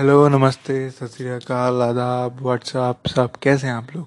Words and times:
Hello 0.00 0.28
नमस्ते 0.28 0.74
सत 0.90 1.06
श्री 1.06 1.26
अकाल 1.28 1.82
आदाब 1.82 2.38
व्हाट्सअप 2.42 3.06
सब 3.06 3.32
कैसे 3.42 3.66
हैं 3.66 3.74
आप 3.74 3.86
लोग? 3.96 4.06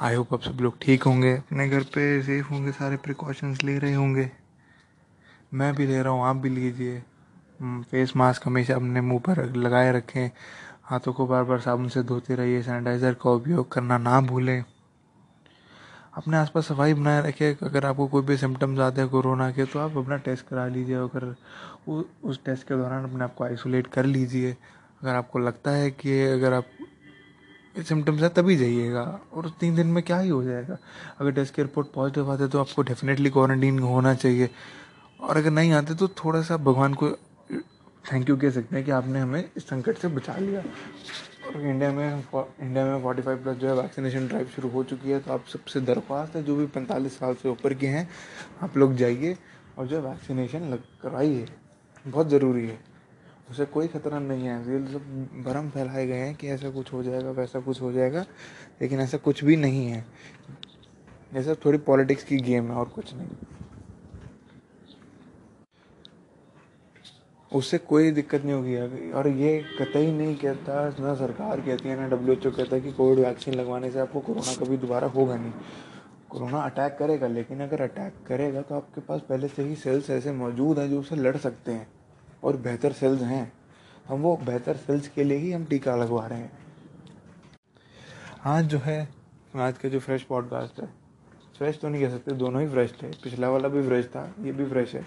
आई 0.00 0.14
होप 0.14 0.32
आप 0.34 0.42
सब 0.42 0.60
लोग 0.60 0.74
ठीक 0.82 1.02
होंगे। 1.02 1.32
अपने 1.32 1.68
घर 1.68 1.82
पे 1.94 2.22
सेफ़ 2.22 2.48
होंगे, 2.50 2.72
सारे 2.72 2.96
प्रिकॉशंस 2.96 3.62
ले 3.64 3.76
रहे 3.78 3.92
होंगे। 3.94 4.30
मैं 5.54 5.74
भी 5.74 5.86
ले 5.86 6.00
रहा 6.02 6.12
हूँ, 6.12 6.24
आप 6.26 6.36
भी 6.36 6.48
लीजिए। 6.48 7.02
फेस 7.60 8.12
मास्क 8.16 8.46
हमेशा 8.46 8.74
अपने 8.74 9.00
मुँह 9.00 9.20
पर 9.20 9.44
लगाए 9.56 9.90
रखें। 9.92 10.30
हाथों 10.84 11.12
को 11.12 11.26
बार 11.26 11.44
बार 11.44 11.60
साबुन 11.60 11.88
से 11.88 12.02
धोते 12.02 12.34
रहिए 12.34 12.62
सैनिटाइज़र 12.62 13.14
का 13.14 13.30
उपयोग 13.30 13.70
करना 13.72 13.98
ना 13.98 14.20
भूलें। 14.20 14.64
अपने 16.16 16.36
आसपास 16.36 16.68
सफ़ाई 16.68 16.94
बनाए 16.94 17.20
रखें। 17.22 17.66
अगर 17.66 17.86
आपको 17.86 18.06
कोई 18.06 18.22
भी 18.22 18.36
सिम्टम्स 18.36 18.80
आते 18.80 19.00
हैं 19.00 19.10
कोरोना 19.10 19.50
के 19.50 19.64
तो 19.64 19.78
आप 19.78 19.96
अपना 19.96 20.16
टेस्ट 20.24 20.46
करा 20.48 20.66
लीजिए। 20.68 20.96
अगर 20.96 21.34
उस 22.24 22.40
टेस्ट 22.44 22.66
के 22.68 22.76
दौरान 22.76 23.04
अपने 23.04 23.24
आप 23.24 23.34
को 23.34 23.44
आइसोलेट 23.44 23.86
कर 23.86 24.04
लीजिए। 24.06 24.56
अगर 25.04 25.14
आपको 25.14 25.38
लगता 25.38 25.70
है 25.70 25.90
कि 25.92 26.20
अगर 26.24 26.52
आप 26.52 26.66
सिम्टम्स 27.78 28.22
है, 28.22 28.28
तभी 28.28 28.56
जाइएगा। 28.56 29.02
और 29.32 29.48
तीन 29.60 29.74
दिन 29.76 29.86
में 29.86 30.02
क्या 30.02 30.18
ही 30.18 30.28
हो 30.28 30.42
जाएगा। 30.44 30.76
अगर 31.20 31.32
टेस्ट 31.32 31.54
की 31.54 31.62
रिपोर्ट 31.62 31.88
पॉजिटिव 31.94 32.30
आते 32.32 32.46
तो 32.48 32.58
आपको 32.58 32.82
डेफिनेटली 32.82 33.30
क्वारंटीन 33.30 33.78
होना 33.80 34.14
चाहिए। 34.14 34.48
और 35.20 35.36
अगर 35.36 35.50
नहीं 35.50 35.72
आते 35.72 35.94
तो 35.94 36.08
थोड़ा 36.16 36.40
सा 36.42 36.56
भगवान 36.58 36.94
को 36.94 37.10
थैंक 38.04 38.28
यू 38.28 38.36
कह 38.36 38.50
सकते 38.50 38.76
हैं 38.76 38.84
कि 38.84 38.90
आपने 38.90 39.20
हमें 39.20 39.50
इस 39.56 39.68
संकट 39.68 39.98
से 39.98 40.08
बचा 40.10 40.36
लिया। 40.36 40.62
और 41.46 41.60
इंडिया 41.62 41.92
में 41.92 42.08
इंडिया 42.08 42.84
में 42.86 43.02
फोर्टी 43.02 43.22
फाइव 43.22 43.42
प्लस 43.42 43.56
जो 43.56 43.68
है 43.68 43.74
वैक्सीनेशन 43.74 44.26
ड्राइव 44.28 44.46
शुरू 44.54 44.68
हो 44.68 44.84
चुकी 44.84 45.10
है 45.10 45.20
तो 45.20 45.32
आप 45.32 45.44
सबसे 45.52 45.80
दरख्वास्त 45.82 46.36
है, 46.36 46.42
जो 46.42 46.56
भी 46.56 46.66
पैंतालीस 46.68 47.18
साल 47.18 47.34
से 47.34 47.48
ऊपर 47.48 47.74
के 47.74 47.86
हैं, 47.86 48.08
आप 48.62 48.76
लोग 48.76 48.94
जाइए 48.96 49.36
और 49.78 49.86
जो 49.86 49.96
है 49.96 50.02
वैक्सीनेशन 50.02 50.68
लग 50.70 50.82
कराइए। 51.02 51.46
बहुत 52.04 52.28
ज़रूरी 52.28 52.66
है। 52.66 52.93
उसे 53.50 53.64
कोई 53.64 53.88
खतरा 53.88 54.18
नहीं 54.18 54.46
है। 54.46 54.58
ये 54.72 54.78
सब 54.92 55.42
भरम 55.44 55.70
फैलाए 55.70 56.06
गए 56.06 56.18
हैं 56.18 56.34
कि 56.34 56.48
ऐसा 56.48 56.70
कुछ 56.70 56.92
हो 56.92 57.02
जाएगा, 57.02 57.30
वैसा 57.30 57.60
कुछ 57.60 57.80
हो 57.82 57.92
जाएगा, 57.92 58.24
लेकिन 58.82 59.00
ऐसा 59.00 59.18
कुछ 59.18 59.44
भी 59.44 59.56
नहीं 59.56 59.86
है। 59.86 60.04
ये 61.34 61.42
सब 61.42 61.64
थोड़ी 61.64 61.78
पॉलिटिक्स 61.78 62.24
की 62.24 62.36
गेम 62.38 62.70
है 62.70 62.76
और 62.76 62.88
कुछ 62.88 63.14
नहीं। 63.14 63.28
उससे 67.52 67.78
कोई 67.78 68.10
दिक्कत 68.10 68.44
नहीं 68.44 68.52
होगी। 68.52 69.10
और 69.10 69.28
ये 69.28 69.58
कतई 69.80 70.12
नहीं 70.12 70.34
कहता, 70.36 70.88
ना 71.00 71.14
सरकार 71.14 71.60
कहती 71.60 71.88
है, 71.88 71.96
ना 71.96 72.06
डब्ल्यू 72.08 72.34
एच 72.34 72.46
ओ 72.46 72.50
कहता 72.50 72.76
है 72.76 72.82
कि 72.82 72.92
कोविड 72.92 73.18
वैक्सीन 73.18 73.54
लगवाने 73.54 73.90
से 73.90 74.00
आपको 74.00 74.20
कोरोना 74.20 74.54
कभी 74.54 74.76
दोबारा 74.76 75.08
होगा 75.08 75.36
नहीं। 75.36 75.52
कोरोना 76.30 76.60
अटैक 76.60 76.96
करेगा, 76.98 77.26
लेकिन 77.26 77.60
अगर 77.60 77.82
अटैक 77.82 78.14
करेगा 78.28 78.62
तो 78.62 78.74
आपके 78.74 79.00
पास 79.00 79.20
पहले 79.28 79.48
से 79.48 79.62
ही 79.62 79.74
सेल्स 79.76 80.10
ऐसे 80.10 80.32
मौजूद 80.32 80.78
हैं 80.78 80.88
जो 80.90 81.00
उसे 81.00 81.16
लड़ 81.16 81.36
सकते 81.36 81.72
हैं। 81.72 81.86
और 82.44 82.56
बेहतर 82.56 82.92
सेल्स 82.92 83.22
हैं। 83.22 83.52
हम 84.08 84.20
वो 84.20 84.36
बेहतर 84.36 84.76
सेल्स 84.76 85.08
के 85.08 85.24
लिए 85.24 85.38
ही 85.38 85.52
हम 85.52 85.64
टीका 85.64 85.96
लगवा 85.96 86.26
रहे 86.26 86.38
हैं। 86.38 86.52
आज 88.44 88.64
जो 88.64 88.78
है, 88.78 89.08
आज 89.56 89.78
का 89.78 89.88
जो 89.88 90.00
फ्रेश 90.00 90.22
पॉडकास्ट 90.22 90.80
है, 90.80 90.86
फ्रेश 91.58 91.78
तो 91.82 91.88
नहीं 91.88 92.02
कह 92.02 92.10
सकते, 92.10 92.32
दोनों 92.32 92.62
ही 92.62 92.68
फ्रेश 92.68 92.94
थे। 93.02 93.06
पिछला 93.06 93.50
वाला 93.50 93.68
भी 93.68 93.82
फ्रेश 93.82 94.06
था, 94.06 94.34
ये 94.40 94.52
भी 94.52 94.64
फ्रेश 94.64 94.94
है। 94.94 95.06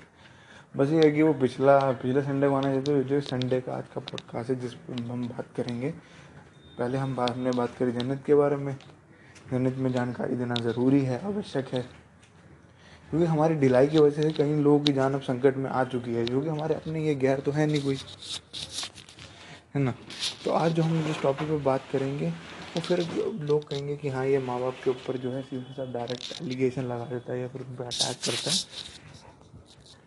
बस 0.77 0.89
ये 0.89 1.03
है 1.03 1.11
कि 1.11 1.21
वो 1.21 1.33
पिछला, 1.33 1.79
पिछले 1.91 2.21
संडे 2.21 2.47
को 2.49 2.55
आना 2.55 2.67
चाहिए 2.67 2.81
तो 2.81 3.03
जो 3.03 3.21
संडे 3.21 3.61
का 3.61 3.73
आज 3.73 3.83
का 3.95 4.01
पॉडकास्ट 4.01 4.49
है, 4.49 4.55
जिस 4.55 4.73
पर 4.73 5.01
हम 5.01 5.27
बात 5.27 5.45
करेंगे। 5.55 5.91
पहले 6.77 6.97
हम 6.97 7.15
में 7.37 7.55
बात 7.55 7.75
करें 7.79 7.99
जन्नत 7.99 8.23
के 8.25 8.35
बारे 8.35 8.55
में। 8.55 8.75
जन्नत 9.51 9.75
में 9.75 9.91
जानकारी 9.91 10.35
देना 10.35 10.55
ज़रूरी 10.55 11.01
है, 11.01 11.25
आवश्यक 11.25 11.67
है। 11.67 12.06
क्योंकि 13.09 13.25
हमारी 13.25 13.55
ढिलाई 13.55 13.87
की 13.87 13.97
वजह 13.97 14.21
से 14.21 14.31
कई 14.33 14.55
लोगों 14.55 14.79
की 14.79 14.93
जान 14.93 15.13
अब 15.13 15.21
संकट 15.21 15.57
में 15.57 15.69
आ 15.69 15.83
चुकी 15.83 16.13
है, 16.13 16.25
क्योंकि 16.25 16.49
हमारे 16.49 16.75
अपने 16.75 17.05
ये 17.05 17.15
गैर 17.15 17.39
तो 17.39 17.51
है 17.51 17.65
नहीं 17.67 17.81
कोई। 17.81 17.97
है 19.75 19.81
ना? 19.81 19.93
तो 20.45 20.51
आज 20.51 20.71
जो 20.71 20.83
हम 20.83 21.01
जिस 21.03 21.21
टॉपिक 21.21 21.47
पर 21.47 21.57
बात 21.63 21.81
करेंगे, 21.91 22.29
वो 22.29 22.81
फिर 22.81 22.99
लोग 23.41 23.67
कहेंगे 23.69 23.95
कि 23.95 24.09
हाँ 24.09 24.25
ये 24.25 24.39
माँ 24.39 24.59
बाप 24.59 24.75
के 24.83 24.89
ऊपर 24.89 25.17
जो 25.17 25.31
है 25.31 25.41
सीधे 25.41 25.73
साथ 25.73 25.93
डायरेक्ट 25.93 26.41
एलिगेशन 26.41 26.83
लगा 26.83 27.05
देता 27.05 27.33
है 27.33 27.39
या 27.41 27.47
फिर 27.47 27.61
उन 27.61 27.75
पर 27.75 27.83
अटैक 27.83 28.17
करता 28.25 28.51
है। 28.51 28.57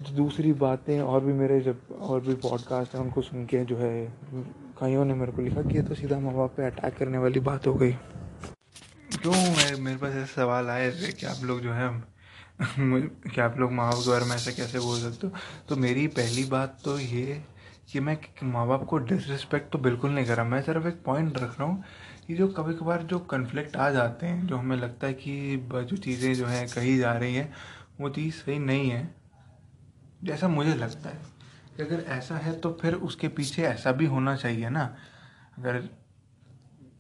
तो 0.00 0.12
दूसरी 0.15 0.53
बातें 0.53 1.00
और 1.00 1.25
भी 1.25 1.33
मेरे 1.33 1.60
जब 1.60 1.81
और 2.00 2.21
भी 2.21 2.34
पॉडकास्ट 2.34 2.94
हैं, 2.94 3.00
उनको 3.03 3.22
सुन 3.22 3.44
के 3.47 3.65
जो 3.65 3.77
है, 3.77 4.06
कईयों 4.81 5.05
ने 5.05 5.15
मेरे 5.15 5.33
को 5.33 5.43
लिखा 5.43 5.62
कि 5.62 5.77
ये 5.77 5.83
तो 5.83 5.94
सीधा 5.94 6.19
माँ 6.19 6.34
बाप 6.34 6.55
पे 6.56 6.66
अटैक 6.66 6.97
करने 6.97 7.19
वाली 7.19 7.41
बात 7.41 7.66
हो 7.66 7.75
गई। 7.75 7.93
क्यों? 9.12 9.34
मेरे 9.78 9.97
पास 9.97 10.15
ऐसे 10.15 10.33
सवाल 10.33 10.69
आए 10.69 10.91
थे 10.93 11.12
कि 11.12 11.27
आप 11.27 11.44
लोग 11.44 11.60
जो 11.60 11.72
है 11.72 11.89
क्या 12.62 13.44
आप 13.44 13.59
लोग 13.59 13.72
माँ 13.72 13.87
बाप 13.93 13.98
के 13.98 14.10
बारे 14.10 14.25
में 14.25 14.34
ऐसे 14.37 14.53
कैसे 14.53 14.78
बोल 14.78 14.98
सकते 15.00 15.26
हो? 15.26 15.32
तो 15.69 15.76
मेरी 15.76 16.06
पहली 16.06 16.44
बात 16.44 16.76
तो 16.84 16.98
ये 16.98 17.43
कि 17.93 18.00
मैं 18.00 18.16
माँ 18.43 18.66
बाप 18.69 18.84
को 18.84 18.98
डिसरिस्पेक्ट 18.98 19.72
तो 19.72 19.78
बिल्कुल 19.78 20.10
नहीं 20.10 20.26
कर 20.26 20.37
रहा। 20.37 20.44
मैं 20.47 20.60
सिर्फ़ 20.62 20.87
एक 20.87 21.03
पॉइंट 21.04 21.38
रख 21.38 21.59
रहा 21.60 21.69
हूँ 21.69 21.82
कि 22.26 22.34
जो 22.34 22.48
कभी 22.48 22.75
कभार 22.75 23.03
जो 23.03 23.19
कन्फ्लिक्ट 23.19 23.76
आ 23.76 23.88
जाते 23.91 24.26
हैं, 24.26 24.47
जो 24.47 24.56
हमें 24.56 24.76
लगता 24.76 25.06
है 25.06 25.15
कि 25.15 25.69
जो 25.72 25.97
चीज़ें 25.97 26.34
जो 26.34 26.47
हैं, 26.47 26.66
कही 26.69 26.97
जा 26.98 27.12
रही 27.12 27.34
हैं, 27.34 27.53
वो 28.00 28.09
चीज़ 28.09 28.34
सही 28.34 28.59
नहीं 28.59 28.91
है, 28.91 29.15
जैसा 30.25 30.48
मुझे 30.48 30.75
लगता 30.75 31.09
है। 31.09 31.21
कि 31.77 31.82
अगर 31.82 32.04
ऐसा 32.09 32.37
है 32.37 32.53
तो 32.53 32.72
फिर 32.82 32.94
उसके 32.94 33.28
पीछे 33.28 33.62
ऐसा 33.62 33.92
भी 33.92 34.06
होना 34.06 34.37
चाहिए 34.37 34.69
ना। 34.69 34.84
अगर 35.59 35.82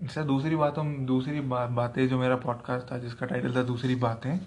ऐसा 0.04 0.22
दूसरी 0.22 0.56
बातों 0.56 0.86
दूसरी 1.06 1.40
बातें 1.40 2.08
जो 2.08 2.18
मेरा 2.18 2.36
पॉडकास्ट 2.36 2.92
था, 2.92 2.98
जिसका 2.98 3.26
टाइटल 3.26 3.54
था 3.56 3.62
दूसरी 3.62 3.94
बातें 3.94 4.38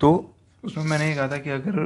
तो 0.00 0.10
उसमें 0.62 0.84
मैंने 0.84 1.08
ये 1.08 1.14
कहा 1.14 1.28
था 1.28 1.38
कि 1.38 1.50
अगर 1.50 1.76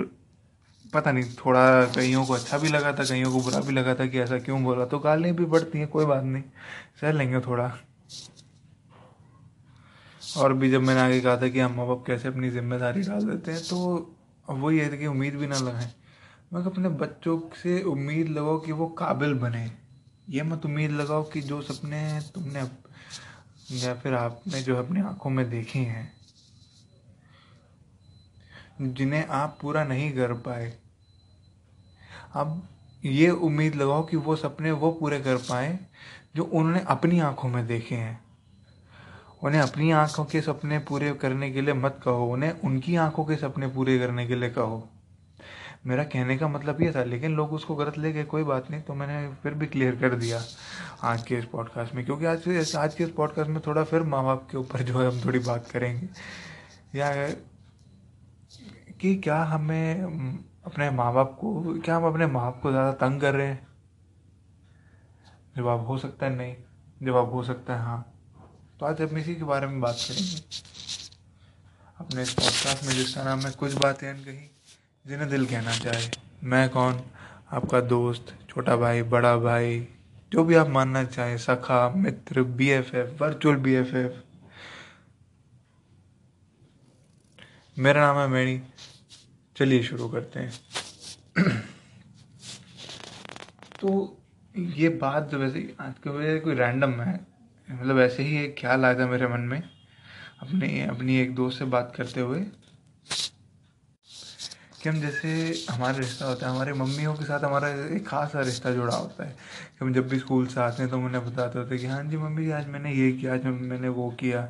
पता 0.95 1.13
नहीं, 1.13 1.25
थोड़ा 1.37 1.85
कईयों 1.95 2.25
को 2.27 2.33
अच्छा 2.33 2.59
भी 2.59 2.69
लगा 2.69 2.93
था, 2.93 3.05
कईयों 3.05 3.33
को 3.33 3.41
बुरा 3.41 3.61
भी 3.61 3.73
लगा 3.73 3.95
था 3.95 4.07
कि 4.07 4.19
ऐसा 4.21 4.39
क्यों 4.39 4.63
बोला 4.65 4.85
तो 4.85 4.99
गालें 4.99 5.35
भी 5.37 5.45
बढ़ती 5.45 5.79
हैं, 5.79 5.89
कोई 5.89 6.05
बात 6.05 6.25
नहीं, 6.25 6.43
सह 7.01 7.13
लेंगे 7.13 7.41
थोड़ा। 7.41 7.67
और 10.37 10.53
भी 10.53 10.71
जब 10.71 10.83
मैंने 10.83 11.01
आगे 11.01 11.21
कहा 11.21 11.37
था 11.37 11.49
कि 11.49 11.61
हम 11.61 11.77
बाप 11.79 12.05
कैसे 12.07 12.29
अपनी 12.29 12.51
ज़िम्मेदारी 12.51 13.03
डाल 13.03 13.25
देते 13.25 13.53
हैं 13.53 13.63
तो 13.63 13.77
वो 14.49 14.71
ये 14.71 14.85
है 14.85 14.99
कि 14.99 15.07
उम्मीद 15.07 15.35
भी 15.35 15.47
ना 15.47 15.59
लगाएँ। 15.59 15.91
मगर 16.55 16.71
अपने 16.71 16.89
बच्चों 17.01 17.39
से 17.63 17.83
उम्मीद 17.83 18.29
लगाओ 18.29 18.59
कि 18.61 18.73
वो 18.73 18.87
काबिल 18.99 19.35
बने। 19.35 19.71
ये 20.31 20.43
मत 20.43 20.65
उम्मीद 20.67 20.91
लगाओ 20.93 21.23
कि 21.25 21.41
जो 21.43 21.61
सपने 21.63 22.21
तुमने 22.35 22.61
या 23.79 23.95
फिर 23.95 24.15
आपने 24.15 24.63
जो 24.63 24.77
अपनी 24.77 25.01
आँखों 25.03 25.31
में 25.31 25.49
देखे 25.51 25.79
हैं 25.79 26.13
जिन्हें 28.81 29.27
आप 29.27 29.59
पूरा 29.61 29.85
नहीं 29.85 30.13
कर 30.13 30.33
पाए। 30.41 30.73
अब 32.35 32.63
ये 33.05 33.31
उम्मीद 33.31 33.75
लगाओ 33.75 34.05
कि 34.05 34.17
वो 34.17 34.37
सपने 34.37 34.71
वो 34.71 34.91
पूरे 34.93 35.21
कर 35.21 35.37
पाए 35.39 35.79
जो 36.37 36.45
उन्होंने 36.45 36.81
अपनी 36.87 37.21
आँखों 37.21 37.49
में 37.49 37.67
देखे 37.67 37.95
हैं। 37.95 38.23
उन्हें 39.43 39.61
अपनी 39.61 39.91
आँखों 39.93 40.25
के 40.25 40.41
सपने 40.41 40.79
पूरे 40.79 41.13
करने 41.15 41.51
के 41.51 41.61
लिए 41.61 41.75
मत 41.75 42.01
कहो, 42.05 42.27
उन्हें 42.27 42.61
उनकी 42.61 42.97
आँखों 42.97 43.25
के 43.25 43.37
सपने 43.37 43.69
पूरे 43.69 43.99
करने 43.99 44.27
के 44.27 44.35
लिए 44.35 44.51
कहो। 44.51 44.89
मेरा 45.87 46.05
कहने 46.05 46.37
का 46.39 46.49
मतलब 46.49 46.81
ये 46.83 46.91
था, 46.93 47.03
लेकिन 47.05 47.35
लोग 47.37 47.53
उसको 47.53 47.75
गलत 47.75 47.99
ले 47.99 48.13
गए 48.13 48.25
कोई 48.25 48.43
बात 48.43 48.71
नहीं 48.71 48.83
तो 48.83 48.95
मैंने 48.95 49.29
फिर 49.43 49.55
भी 49.55 49.67
क्लियर 49.67 49.97
कर 49.97 50.15
दिया 50.15 50.43
आज 51.03 51.23
के 51.23 51.35
इस 51.35 51.45
पॉडकास्ट 51.45 51.95
में, 51.95 52.05
क्योंकि 52.05 52.25
आज 52.25 52.75
आज 52.77 52.95
के 52.95 53.05
इस 53.05 53.11
पॉडकास्ट 53.11 53.51
में 53.51 53.61
थोड़ा 53.67 53.85
फिर 53.85 54.03
माँ 54.03 54.25
बाप 54.25 54.49
के 54.51 54.59
ऊपर 54.59 54.83
जो 54.83 54.99
है 54.99 55.09
हम 55.09 55.25
थोड़ी 55.25 55.39
बात 55.39 55.71
करेंगे। 55.71 56.09
या 56.99 57.11
कि 59.05 59.15
क्या 59.17 59.39
हमें 59.45 60.05
अपने 60.65 60.91
माँ 60.91 61.13
बाप 61.15 61.37
को, 61.41 61.81
क्या 61.81 61.97
हम 61.97 62.05
अपने 62.05 62.27
माँ 62.27 62.43
बाप 62.43 62.61
को 62.63 62.71
ज़्यादा 62.71 62.93
तंग 62.93 63.21
कर 63.21 63.35
रहे 63.35 63.47
हैं? 63.47 63.67
जवाब 65.57 65.87
हो 65.87 65.97
सकता 65.99 66.27
है 66.27 66.37
नहीं 66.37 66.55
जवाब 67.03 67.31
हो 67.31 67.43
सकता 67.43 67.77
है 67.77 67.83
हाँ। 67.83 68.15
तो 68.81 68.87
आज 68.87 69.03
हम 69.03 69.19
इसी 69.19 69.35
के 69.35 69.45
बारे 69.45 69.67
में 69.67 69.81
बात 69.81 69.95
करेंगे। 69.95 70.41
अपने 72.01 72.23
इस 72.23 72.33
पॉडकास्ट 72.35 72.87
में 72.87 72.95
जिसका 72.95 73.25
नाम 73.25 73.41
है 73.41 73.51
कुछ 73.51 73.75
बातें 73.75 74.25
कही 74.25 74.51
जिन्हें 75.05 75.29
दिल 75.31 75.47
कहना 75.47 75.77
चाहे। 75.77 76.11
मैं 76.45 76.69
कौन? 76.71 77.01
आपका 77.53 77.81
दोस्त, 77.81 78.35
छोटा 78.49 78.77
भाई, 78.77 79.03
बड़ा 79.03 79.37
भाई, 79.37 79.89
जो 80.33 80.45
भी 80.45 80.55
आप 80.55 80.69
मानना 80.69 81.05
चाहें, 81.05 81.37
सखा, 81.39 81.89
मित्र 81.89 82.43
B 82.43 82.71
F 82.71 82.97
F 82.97 83.23
virtual 83.23 83.57
B 83.57 83.75
F 83.75 83.97
F 83.97 84.23
मेरा 87.77 88.01
नाम 88.01 88.19
है 88.19 88.29
मेणी। 88.29 88.63
चलिए 89.57 89.83
शुरू 89.83 90.09
करते 90.09 90.41
हैं। 90.41 90.53
तो 93.81 94.19
ये 94.57 94.89
बात 94.89 95.29
जो 95.31 95.39
वैसे 95.39 95.77
आज 95.81 95.95
के 96.05 96.11
वजह 96.11 96.41
कोई 96.41 96.55
रैंडम 96.55 97.01
है। 97.01 97.27
मतलब 97.71 97.99
ऐसे 97.99 98.23
ही 98.23 98.45
एक 98.45 98.57
ख्याल 98.61 98.85
आया 98.85 98.95
था 98.95 99.07
मेरे 99.07 99.27
मन 99.27 99.41
में 99.41 99.63
अपने, 100.41 100.87
अपनी 100.87 101.17
एक 101.17 101.35
दोस्त 101.35 101.59
से 101.59 101.65
बात 101.65 101.93
करते 101.97 102.21
हुए 102.21 102.41
कि 104.83 104.89
हम 104.89 105.01
जैसे 105.01 105.55
हमारा 105.71 105.99
रिश्ता 105.99 106.27
होता 106.27 106.47
है, 106.47 106.53
हमारे 106.53 106.73
मम्मियों 106.73 107.15
के 107.15 107.25
साथ 107.25 107.41
हमारा 107.41 107.69
एक 107.69 108.09
खास 108.09 108.33
सा 108.33 108.41
रिश्ता 108.41 108.71
जुड़ा 108.71 108.97
होता 108.97 109.25
है। 109.25 109.33
कि 109.79 109.85
हम 109.85 109.95
जब 109.95 110.09
भी 110.09 110.19
स्कूल 110.19 110.47
से 110.47 110.61
आते 110.61 110.83
हैं 110.83 110.91
तो 110.91 110.99
उन्हें 110.99 111.33
बताते 111.33 111.59
होते 111.59 111.75
हैं 111.75 111.85
कि 111.85 111.91
हाँ 111.91 112.05
जी 112.05 112.17
मम्मी 112.17 112.45
जी, 112.45 112.51
आज 112.51 112.67
मैंने 112.69 112.93
ये 112.93 113.13
किया, 113.13 113.35
आज 113.35 113.45
मैंने 113.45 113.89
वो 113.89 114.11
किया। 114.11 114.49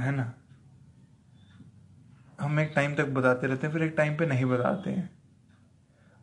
है 0.00 0.10
ना? 0.10 0.32
हम 2.44 2.60
एक 2.60 2.72
टाइम 2.76 2.94
तक 2.94 3.06
बताते 3.10 3.46
रहते 3.46 3.66
हैं, 3.66 3.74
फिर 3.74 3.82
एक 3.82 3.94
टाइम 3.96 4.16
पे 4.16 4.26
नहीं 4.26 4.44
बताते 4.44 4.90
हैं। 4.90 5.10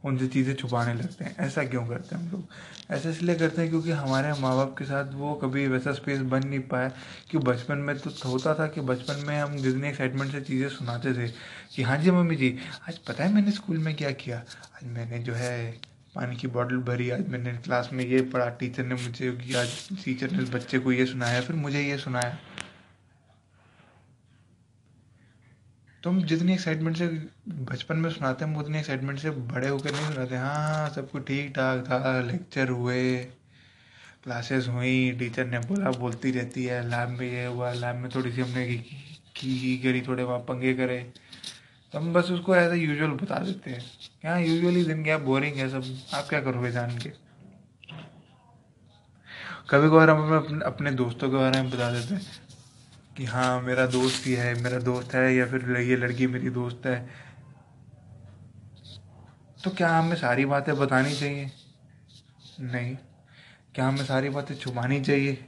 उनसे 0.03 0.27
चीज़ें 0.27 0.53
छुपाने 0.55 0.93
लगते 0.93 1.25
हैं। 1.25 1.35
ऐसा 1.37 1.63
क्यों 1.63 1.85
करते 1.87 2.15
हैं 2.15 2.21
हम 2.23 2.31
लोग? 2.31 2.47
ऐसा 2.91 3.09
इसलिए 3.09 3.35
करते 3.35 3.61
हैं 3.61 3.69
क्योंकि 3.69 3.91
हमारे 3.91 4.31
माँ 4.41 4.55
बाप 4.57 4.75
के 4.77 4.85
साथ 4.85 5.13
वो 5.13 5.33
कभी 5.33 5.67
वैसा 5.67 5.91
स्पेस 5.93 6.21
बन 6.21 6.47
नहीं 6.47 6.59
पाया 6.59 6.87
कि 7.31 7.37
बचपन 7.37 7.77
में 7.77 7.97
तो 7.99 8.11
होता 8.29 8.53
था 8.53 8.67
कि 8.67 8.81
बचपन 8.81 9.23
में 9.27 9.37
हम 9.39 9.55
जितनी 9.57 9.87
एक्साइटमेंट 9.87 10.31
से 10.31 10.41
चीज़ें 10.41 10.67
सुनाते 10.69 11.13
थे 11.13 11.27
कि 11.75 11.83
हाँ 11.83 11.97
जी 11.97 12.11
मम्मी 12.11 12.35
जी, 12.35 12.57
आज 12.89 12.97
पता 12.97 13.23
है 13.23 13.33
मैंने 13.33 13.51
स्कूल 13.51 13.77
में 13.77 13.95
क्या 13.95 14.11
किया? 14.11 14.37
आज 14.37 14.87
मैंने 14.87 15.19
जो 15.19 15.33
है 15.33 15.71
पानी 16.15 16.35
की 16.35 16.47
बॉटल 16.47 16.77
भरी, 16.77 17.09
आज 17.09 17.27
मैंने 17.29 17.51
क्लास 17.57 17.89
में 17.93 18.05
ये 18.05 18.21
पढ़ा 18.21 18.49
टीचर 18.49 18.85
ने 18.85 18.95
मुझे, 18.95 19.29
आज 19.55 20.03
टीचर 20.05 20.31
ने 20.31 20.43
बच्चे 20.45 20.79
को 20.79 20.91
ये 20.91 21.05
सुनाया, 21.05 21.41
फिर 21.41 21.55
मुझे 21.55 21.81
ये 21.81 21.97
सुनाया। 21.97 22.37
तो 26.03 26.09
हम 26.09 26.21
जितनी 26.23 26.53
एक्साइटमेंट 26.53 26.97
से 26.97 27.07
बचपन 27.47 27.97
में 27.97 28.09
सुनाते 28.09 28.45
हैं, 28.45 28.51
हम 28.51 28.59
उतनी 28.59 28.77
एक्साइटमेंट 28.77 29.19
से 29.19 29.29
बड़े 29.29 29.67
होकर 29.67 29.91
नहीं 29.91 30.13
सुनाते। 30.13 30.35
हाँ 30.35 30.55
हाँ 30.55 30.89
सब 30.89 31.09
कुछ 31.11 31.23
ठीक 31.27 31.51
ठाक 31.55 31.83
था 31.89 32.19
लेक्चर 32.21 32.69
हुए 32.69 33.17
क्लासेस 34.23 34.67
हुई 34.67 35.11
टीचर 35.19 35.45
ने 35.45 35.59
बोला, 35.59 35.91
बोलती 35.91 36.31
रहती 36.31 36.65
है 36.65 36.81
लैब 36.89 37.09
में 37.09 37.25
ये 37.27 37.45
हुआ 37.45 37.71
लैब 37.73 37.95
में 37.95 38.09
थोड़ी 38.15 38.31
सी 38.31 38.41
हमने 38.41 38.65
की 38.67 38.77
की 39.35 39.59
की 39.59 39.77
करी, 39.77 40.01
थोड़े 40.01 40.23
वहाँ 40.23 40.39
पंगे 40.39 40.73
करे। 40.73 40.99
तो 41.93 41.99
हम 41.99 42.13
बस 42.13 42.29
उसको 42.31 42.55
एज 42.55 42.73
ए 42.73 42.77
यूजल 42.77 43.11
बता 43.17 43.39
देते 43.39 43.71
हैं। 43.71 43.83
यहाँ 44.25 44.41
यूजुअली 44.41 44.83
दिन 44.85 45.03
क्या 45.03 45.17
बोरिंग 45.19 45.55
है 45.55 45.69
सब, 45.69 45.83
आप 46.13 46.27
क्या 46.29 46.41
करोगे 46.41 46.71
जान 46.71 46.97
के? 46.97 47.09
कभी 49.69 49.87
कभार 49.87 50.09
हम 50.09 50.61
अपने 50.65 50.91
दोस्तों 50.91 51.29
के 51.29 51.37
बारे 51.37 51.61
में 51.61 51.69
बता 51.71 51.91
देते 51.91 52.15
हैं। 52.15 52.21
कि 53.17 53.25
हाँ 53.25 53.61
मेरा 53.61 53.85
दोस्त 53.85 54.27
ही 54.27 54.33
है, 54.33 54.63
मेरा 54.63 54.79
दोस्त 54.79 55.13
है, 55.13 55.35
या 55.35 55.45
फिर 55.45 55.77
ये 55.77 55.95
लड़की 55.95 56.27
मेरी 56.27 56.49
दोस्त 56.49 56.81
है। 56.85 57.09
तो 59.63 59.71
क्या 59.71 59.97
हमें 59.97 60.15
सारी 60.15 60.45
बातें 60.45 60.77
बतानी 60.77 61.15
चाहिए? 61.15 61.51
नहीं। 62.59 62.97
क्या 63.75 63.87
हमें 63.87 64.05
सारी 64.05 64.29
बातें 64.29 64.55
छुपानी 64.55 65.01
चाहिए? 65.01 65.45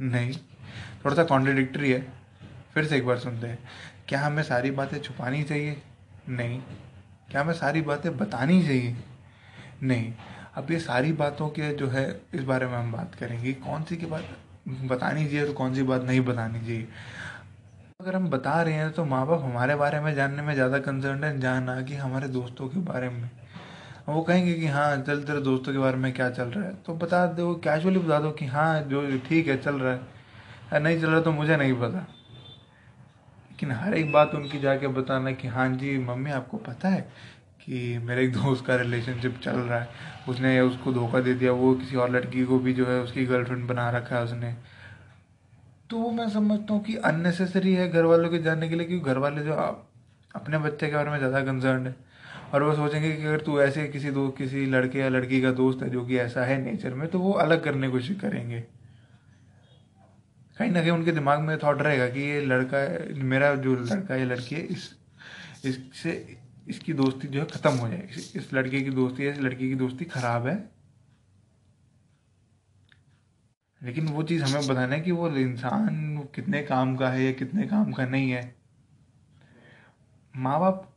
नहीं। 0.00 0.32
थोड़ा 1.04 1.16
सा 1.16 1.24
कॉन्ट्रडिक्टरी 1.24 1.92
है। 1.92 2.12
फिर 2.74 2.86
से 2.86 2.96
एक 2.96 3.06
बार 3.06 3.18
सुनते 3.18 3.46
हैं। 3.46 3.58
क्या 4.08 4.26
हमें 4.26 4.42
सारी 4.42 4.70
बातें 4.70 4.98
छुपानी 4.98 5.42
चाहिए? 5.42 5.82
नहीं। 6.28 6.62
क्या 7.30 7.40
हमें 7.40 7.54
सारी 7.54 7.82
बातें 7.82 8.16
बतानी 8.16 8.62
चाहिए? 8.62 8.96
नहीं। 9.82 10.14
अब 10.54 10.70
ये 10.70 10.78
सारी 10.80 11.12
बातों 11.12 11.48
के 11.48 11.74
जो 11.74 11.88
है, 11.88 12.20
इस 12.34 12.42
बारे 12.42 12.66
में 12.66 12.74
हम 12.74 12.92
बात 12.92 13.14
करेंगे। 13.14 13.52
कौन 13.52 13.82
सी 13.82 13.96
की 13.96 14.06
बात? 14.06 14.38
बतानी 14.66 15.24
चाहिए 15.26 15.46
तो 15.46 15.52
कौन 15.52 15.74
सी 15.74 15.82
बात 15.82 16.02
नहीं 16.02 16.20
बतानी 16.20 16.60
चाहिए? 16.60 16.88
अगर 18.00 18.16
हम 18.16 18.28
बता 18.30 18.62
रहे 18.62 18.74
हैं 18.74 18.90
तो 18.92 19.04
माँ 19.04 19.26
बाप 19.26 19.42
हमारे 19.42 19.74
बारे 19.74 20.00
में 20.00 20.14
जानने 20.14 20.42
में 20.42 20.52
ज़्यादा 20.54 20.78
कंसर्न 20.78 21.24
है 21.24 21.38
जानना 21.40 21.80
कि 21.82 21.94
हमारे 21.94 22.28
दोस्तों 22.28 22.68
के 22.68 22.80
बारे 22.80 23.08
में। 23.08 23.30
वो 24.08 24.22
कहेंगे 24.22 24.54
कि 24.54 24.66
हाँ 24.66 24.96
चल 25.02 25.22
तेरे 25.22 25.40
दोस्तों 25.40 25.72
के 25.72 25.78
बारे 25.78 25.96
में 25.96 26.12
क्या 26.12 26.28
चल 26.30 26.44
रहा 26.44 26.64
है? 26.64 26.74
तो 26.74 26.94
बता 26.94 27.26
दो 27.26 27.54
कैजुअली 27.54 27.98
बता 27.98 28.20
दो 28.20 28.30
कि 28.30 28.46
हाँ 28.46 28.80
जो 28.82 29.18
ठीक 29.18 29.48
है, 29.48 29.56
चल 29.56 29.74
रहा 29.74 29.92
है। 29.92 30.80
नहीं 30.80 31.00
चल 31.00 31.10
रहा 31.10 31.20
तो 31.20 31.32
मुझे 31.32 31.56
नहीं 31.56 31.74
पता। 31.74 31.98
लेकिन 33.50 33.70
हर 33.72 33.94
एक 33.94 34.12
बात 34.12 34.34
उनकी 34.34 34.58
जाके 34.58 34.88
बताना 34.88 35.32
कि 35.32 35.48
हाँ 35.48 35.68
जी, 35.68 35.98
मम्मी 35.98 36.30
आपको 36.30 36.56
पता 36.56 36.88
है 36.88 37.08
कि 37.66 37.98
मेरे 37.98 38.24
एक 38.24 38.32
दोस्त 38.32 38.64
का 38.66 38.76
रिलेशनशिप 38.76 39.38
चल 39.42 39.56
रहा 39.58 39.78
है। 39.80 39.88
उसने 40.28 40.60
उसको 40.60 40.92
धोखा 40.92 41.20
दे 41.20 41.34
दिया। 41.34 41.52
वो 41.52 41.74
किसी 41.74 41.96
और 41.96 42.10
लड़की 42.10 42.44
को 42.44 42.58
भी 42.58 42.72
जो 42.72 42.86
है 42.86 43.00
उसकी 43.00 43.24
गर्लफ्रेंड 43.26 43.66
बना 43.68 43.88
रखा 43.90 44.16
है 44.16 44.22
उसने। 44.24 44.54
तो 45.90 45.98
वो 45.98 46.10
मैं 46.10 46.28
समझता 46.30 46.74
हूँ 46.74 46.82
कि 46.84 46.96
अननेसेसरी 47.04 47.74
है 47.74 47.88
घर 47.88 48.04
वालों 48.04 48.30
के 48.30 48.38
जानने 48.38 48.68
के 48.68 48.74
लिए, 48.74 48.86
क्योंकि 48.86 49.04
घर 49.04 49.18
वाले 49.18 49.42
जो 49.42 49.52
अपने 50.34 50.58
बच्चे 50.58 50.86
के 50.86 50.94
बारे 50.94 51.10
में 51.10 51.18
ज़्यादा 51.18 51.40
कंसर्न 51.42 51.86
है। 51.86 51.94
और 52.54 52.62
वो 52.62 52.74
सोचेंगे 52.74 53.12
कि 53.12 53.24
अगर 53.24 53.40
तू 53.40 53.60
ऐसे 53.60 53.86
किसी 53.88 54.10
दो, 54.10 54.28
किसी 54.28 54.64
लड़के 54.66 54.98
या 54.98 55.08
लड़की 55.08 55.40
का 55.42 55.50
दोस्त 55.52 55.82
है 55.82 55.90
जो 55.90 56.04
कि 56.04 56.16
ऐसा 56.18 56.44
है 56.44 56.62
नेचर 56.62 56.94
में 56.94 57.06
तो 57.08 57.18
वो 57.18 57.32
अलग 57.40 57.64
करने 57.64 57.86
की 57.86 57.92
कोशिश 57.92 58.20
करेंगे। 58.20 58.60
कहीं 60.56 60.70
ना 60.70 60.80
कहीं 60.80 60.90
उनके 60.90 61.12
दिमाग 61.12 61.40
में 61.40 61.56
थॉट 61.58 61.82
रहेगा 61.82 62.08
कि 62.08 62.20
ये 62.20 62.40
लड़का, 62.40 62.78
मेरा 63.24 63.54
जो 63.54 63.74
लड़का 63.74 64.16
या 64.16 64.24
लड़की 64.24 64.54
है, 64.54 64.60
इस, 64.62 64.90
इससे 65.64 66.12
इसकी 66.68 66.92
दोस्ती 66.92 67.28
जो 67.28 67.40
है 67.40 67.46
ख़त्म 67.46 67.70
हो 67.70 67.88
जाए 67.88 68.08
इस 68.36 68.50
लड़के 68.54 68.80
की 68.80 68.90
दोस्ती 68.90 69.26
या 69.26 69.32
इस 69.32 69.38
लड़की 69.38 69.68
की 69.68 69.74
दोस्ती 69.74 70.04
ख़राब 70.04 70.46
है। 70.46 70.76
लेकिन 73.82 74.08
वो 74.08 74.22
चीज़ 74.22 74.42
हमें 74.42 74.66
बताना 74.66 74.94
है 74.94 75.00
कि 75.00 75.10
वो 75.10 75.30
इंसान 75.30 76.18
कितने 76.34 76.62
काम 76.62 76.96
का 76.96 77.10
है 77.10 77.24
या 77.24 77.32
कितने 77.32 77.66
काम 77.66 77.92
का 77.92 78.06
नहीं 78.06 78.30
है। 78.30 78.56
माँ 80.36 80.60
बाप 80.60 80.92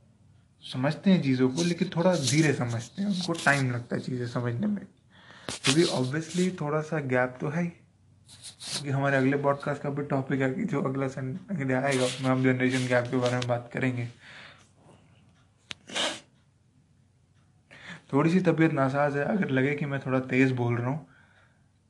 समझते 0.63 1.11
हैं 1.11 1.23
चीज़ों 1.23 1.49
को, 1.49 1.63
लेकिन 1.63 1.89
थोड़ा 1.95 2.15
धीरे 2.15 2.53
समझते 2.53 3.01
हैं। 3.01 3.09
उनको 3.09 3.33
टाइम 3.33 3.71
लगता 3.71 3.95
है 3.95 4.01
चीज़ें 4.01 4.27
समझने 4.27 4.67
में। 4.67 4.85
क्योंकि 5.63 5.83
तो 5.83 5.91
ऑब्वियसली 5.91 6.51
थोड़ा 6.51 6.81
सा 6.81 6.99
गैप 6.99 7.37
तो 7.41 7.49
है 7.49 7.63
ही। 7.63 7.69
क्योंकि 7.69 8.89
हमारे 8.89 9.17
अगले 9.17 9.37
पॉडकास्ट 9.37 9.81
का 9.81 9.89
भी 9.89 10.03
टॉपिक 10.03 10.41
है 10.41 10.53
कि 10.53 10.63
जो 10.63 10.81
अगला 10.81 11.07
संडे 11.07 11.73
आएगा, 11.73 12.05
उसमें 12.05 12.29
हम 12.29 12.43
जनरेशन 12.43 12.87
गैप 12.87 13.05
के 13.11 13.17
बारे 13.17 13.37
में 13.37 13.47
बात 13.47 13.69
करेंगे। 13.73 14.07
थोड़ी 18.09 18.29
सी 18.31 18.39
तबीयत 18.41 18.73
नासाज 18.73 19.17
है। 19.17 19.23
अगर 19.27 19.49
लगे 19.49 19.73
कि 19.75 19.85
मैं 19.85 19.99
थोड़ा 19.99 20.19
तेज़ 20.29 20.53
बोल 20.53 20.75
रहा 20.77 20.89
हूँ 20.89 21.05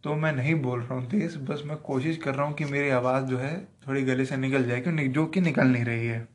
तो 0.03 0.15
मैं 0.15 0.31
नहीं 0.33 0.55
बोल 0.61 0.79
रहा 0.81 0.93
हूँ 0.93 1.09
तेज़। 1.09 1.37
बस 1.39 1.61
मैं 1.65 1.77
कोशिश 1.83 2.17
कर 2.17 2.35
रहा 2.35 2.45
हूँ 2.45 2.53
कि 2.55 2.65
मेरी 2.65 2.89
आवाज़ 2.89 3.25
जो 3.25 3.37
है 3.37 3.55
थोड़ी 3.87 4.03
गले 4.03 4.25
से 4.25 4.37
निकल 4.37 4.63
जाए 4.63 4.81
क्यों 4.81 5.07
जो 5.09 5.25
कि 5.25 5.41
निकल 5.41 5.67
नहीं 5.67 5.83
रही 5.85 6.07
है। 6.07 6.27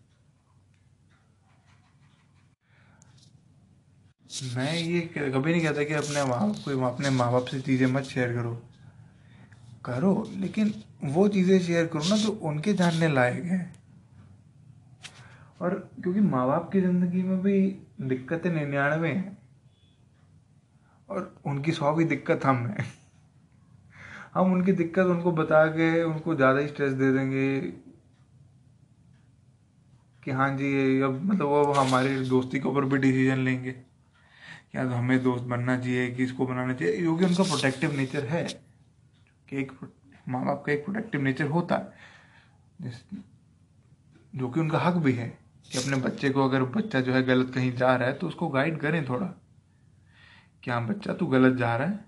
मैं 4.56 4.75
ये 4.75 5.00
कभी 5.14 5.52
नहीं 5.52 5.62
कहता 5.62 5.82
कि 5.84 5.94
अपने 5.94 6.25
माँ, 6.25 6.54
कोई 6.64 6.75
अपने 6.84 7.10
माँ 7.10 7.31
बाप 7.32 7.44
से 7.44 7.60
चीज़ें 7.60 7.86
मत 7.86 8.02
शेयर 8.04 8.32
करो। 8.32 8.52
करो, 9.84 10.12
लेकिन 10.36 10.72
वो 11.04 11.26
चीज़ें 11.28 11.58
शेयर 11.60 11.86
करो 11.86 12.08
ना 12.10 12.16
जो 12.16 12.31
उनके 12.42 12.72
जानने 12.72 13.08
लायक 13.08 13.44
है। 13.44 13.60
और 15.60 15.75
क्योंकि 16.02 16.20
माँ 16.20 16.46
बाप 16.48 16.70
की 16.72 16.81
ज़िंदगी 16.81 17.22
में 17.22 17.40
भी 17.42 17.60
दिक्कतें 18.02 18.50
निन्यानवे 18.50 19.08
हैं। 19.08 19.36
और 21.14 21.34
उनकी 21.46 21.72
सौ 21.72 21.94
की 21.96 22.05
दिक्कत 22.06 22.44
हम 22.44 22.66
है। 22.66 22.84
हम 24.34 24.52
उनकी 24.52 24.72
दिक्कत 24.75 25.06
उनको 25.06 25.32
बता 25.32 25.64
के 25.69 26.02
उनको 26.05 26.34
ज़्यादा 26.37 26.61
ही 26.61 26.69
स्ट्रेस 26.69 26.93
दे 26.94 27.12
देंगे 27.12 27.61
कि 30.22 30.31
हाँ 30.31 30.49
जी 30.56 31.00
अब 31.02 31.20
मतलब 31.25 31.46
वो 31.46 31.72
हमारी 31.75 32.16
दोस्ती 32.26 32.58
के 32.61 32.69
ऊपर 32.69 32.84
भी 32.84 32.99
डिसीज़न 32.99 33.38
लेंगे 33.40 33.72
क्या 33.72 34.84
तो 34.84 34.90
हमें 34.90 35.22
दोस्त 35.22 35.44
बनना 35.44 35.76
चाहिए 35.78 36.11
कि 36.11 36.25
इसको 36.25 36.46
बनाना 36.46 36.75
चाहिए। 36.75 36.96
क्योंकि 36.96 37.25
उनका 37.25 37.43
प्रोटेक्टिव 37.44 37.96
नेचर 37.96 38.25
है 38.26 38.43
कि 39.48 39.56
एक 39.56 39.72
माँ 40.29 40.44
बाप 40.46 40.62
का 40.67 40.72
एक 40.72 40.84
प्रोटेक्टिव 40.84 41.22
नेचर 41.22 41.46
होता 41.48 41.77
है। 41.77 42.93
जो 44.34 44.48
कि 44.48 44.60
उनका 44.60 44.79
हक 44.79 44.94
भी 44.96 45.12
है 45.12 45.29
कि 45.67 45.79
अपने 45.79 45.96
बच्चे 45.98 46.31
को 46.31 46.44
अगर 46.44 46.62
बच्चा 46.72 47.00
जो 47.00 47.12
है 47.12 47.22
गलत 47.22 47.53
कहीं 47.55 47.72
जा 47.74 47.94
रहा 47.96 48.08
है 48.08 48.15
तो 48.15 48.29
उसको 48.29 48.48
गाइड 48.48 48.79
करें 48.81 49.05
थोड़ा। 49.08 49.27
क्या 50.64 50.78
बच्चा, 50.80 51.12
तू 51.12 51.26
गलत 51.26 51.56
जा 51.56 51.76
रहा 51.76 51.88
है? 51.88 52.04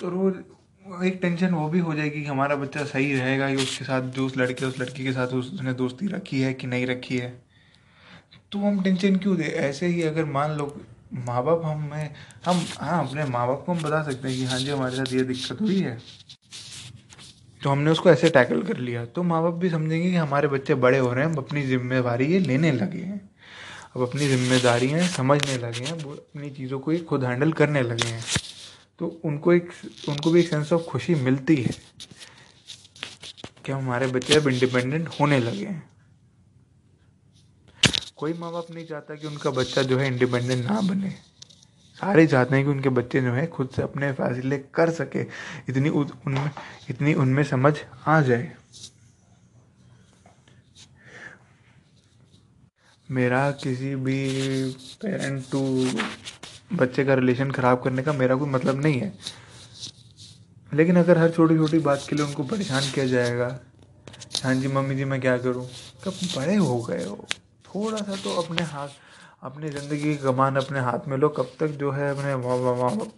तो 0.00 0.08
रोज 0.08 1.04
एक 1.04 1.18
टेंशन 1.22 1.54
वो 1.54 1.68
भी 1.68 1.78
हो 1.78 1.94
जाएगी 1.94 2.20
कि 2.20 2.26
हमारा 2.26 2.56
बच्चा 2.56 2.84
सही 2.84 3.12
रहेगा 3.14 3.48
कि 3.48 3.56
उसके 3.56 3.84
साथ, 3.84 4.02
जो 4.02 4.26
उस 4.26 4.36
लड़के, 4.36 4.64
उस 4.64 4.78
लड़की 4.80 5.04
के 5.04 5.12
साथ 5.12 5.28
उसने 5.28 5.72
दोस्ती 5.72 6.06
रखी 6.06 6.40
है 6.40 6.54
कि 6.54 6.66
नहीं 6.66 6.86
रखी 6.86 7.18
है। 7.18 7.30
तो 8.52 8.58
हम 8.58 8.82
टेंशन 8.82 9.16
क्यों 9.16 9.36
दे? 9.36 9.44
ऐसे 9.44 9.86
ही 9.86 10.02
अगर 10.02 10.24
मान 10.24 10.50
लो 10.50 10.74
माँ 11.14 11.44
बाप 11.44 11.62
हमें 11.64 12.14
हम 12.44 12.64
हाँ 12.80 13.06
अपने 13.06 13.24
माँ 13.24 13.46
बाप 13.48 13.62
को 13.66 13.72
हम 13.72 13.82
बता 13.82 14.02
सकते 14.02 14.28
हैं 14.28 14.36
कि 14.36 14.44
हाँ 14.44 14.58
जी, 14.58 14.70
हमारे 14.70 14.96
साथ 14.96 15.12
ये 15.12 15.22
दिक्कत 15.24 15.60
हुई 15.60 15.80
है। 15.80 15.98
तो 17.62 17.70
हमने 17.70 17.90
उसको 17.90 18.10
ऐसे 18.10 18.30
टैकल 18.30 18.62
कर 18.62 18.76
लिया। 18.76 19.04
तो 19.04 19.22
माँ 19.22 19.42
बाप 19.42 19.54
भी 19.54 19.70
समझेंगे 19.70 20.10
कि 20.10 20.16
हमारे 20.16 20.48
बच्चे 20.48 20.74
बड़े 20.74 20.98
हो 20.98 21.12
रहे 21.12 21.24
हैं, 21.24 21.30
हम 21.30 21.38
अपनी 21.38 21.62
जिम्मेवारी 21.62 22.26
ये 22.26 22.38
लेने 22.38 22.72
लगे 22.72 23.02
हैं। 23.02 23.20
अब 23.98 24.08
अपनी 24.08 24.28
जिम्मेदारियाँ 24.28 25.08
समझने 25.08 25.56
लगे 25.58 25.84
हैं, 25.84 25.92
वो 25.92 26.12
अपनी 26.12 26.50
चीज़ों 26.50 26.78
को 26.80 26.90
ही 26.90 26.98
खुद 26.98 27.24
हैंडल 27.24 27.52
करने 27.52 27.82
लगे 27.82 28.08
हैं। 28.08 28.24
तो 28.98 29.20
उनको 29.24 29.52
एक, 29.52 29.70
उनको 30.08 30.30
भी 30.30 30.40
एक 30.40 30.48
सेंस 30.48 30.72
ऑफ़ 30.72 30.82
खुशी 30.82 31.14
मिलती 31.14 31.56
है 31.56 31.70
कि 33.64 33.72
हमारे 33.72 34.06
बच्चे 34.06 34.34
अब 34.34 34.48
इंडिपेंडेंट 34.48 35.08
होने 35.20 35.38
लगे 35.38 35.66
हैं। 35.66 35.90
कोई 38.16 38.32
माँ 38.32 38.52
बाप 38.52 38.66
नहीं 38.70 38.86
चाहता 38.86 39.14
कि 39.14 39.26
उनका 39.26 39.50
बच्चा 39.50 39.82
जो 39.82 39.98
है 39.98 40.06
इंडिपेंडेंट 40.06 40.64
ना 40.70 40.80
बने। 40.80 41.10
सारे 41.98 42.26
चाहते 42.26 42.56
हैं 42.56 42.64
कि 42.64 42.70
उनके 42.70 42.88
बच्चे 42.88 43.20
जो 43.20 43.32
है 43.32 43.46
खुद 43.46 43.70
से 43.76 43.82
अपने 43.82 44.12
फैसले 44.12 44.58
कर 44.58 44.90
सके। 44.90 45.22
इतनी 45.68 45.88
उनमें 45.88 46.50
इतनी 46.90 47.14
उनमें 47.14 47.44
समझ 47.44 47.74
आ 48.06 48.20
जाए। 48.20 48.52
मेरा 53.10 53.50
किसी 53.62 53.94
भी 53.96 54.18
पेरेंट 55.02 55.44
टू 55.52 55.60
बच्चे 56.76 57.04
का 57.04 57.14
रिलेशन 57.14 57.50
ख़राब 57.50 57.82
करने 57.82 58.02
का 58.02 58.12
मेरा 58.12 58.34
कोई 58.36 58.48
मतलब 58.50 58.82
नहीं 58.82 59.00
है। 59.00 59.12
लेकिन 60.72 60.96
अगर 60.96 61.18
हर 61.18 61.30
छोटी 61.30 61.56
छोटी 61.56 61.78
बात 61.78 62.04
के 62.08 62.16
लिए 62.16 62.24
उनको 62.26 62.42
परेशान 62.44 62.90
किया 62.94 63.06
जाएगा 63.06 63.58
हाँ 64.44 64.54
जी, 64.54 64.68
मम्मी 64.68 64.94
जी, 64.96 65.04
मैं 65.04 65.20
क्या 65.20 65.36
करूँ? 65.38 65.66
कब 66.04 66.18
बड़े 66.36 66.54
हो 66.56 66.78
गए 66.82 67.04
हो। 67.04 67.26
थोड़ा 67.64 67.98
सा 67.98 68.16
तो 68.16 68.34
अपने 68.42 68.62
हाथ, 68.64 68.88
अपनी 69.42 69.70
ज़िंदगी 69.70 70.02
की 70.02 70.16
कमान 70.16 70.56
अपने 70.56 70.80
हाथ 70.80 71.08
में 71.08 71.16
लो। 71.16 71.28
कब 71.28 71.52
तक 71.60 71.68
जो 71.80 71.90
है 71.90 72.10
अपने 72.10 72.36
माँ 72.36 72.76
बाप 72.76 73.10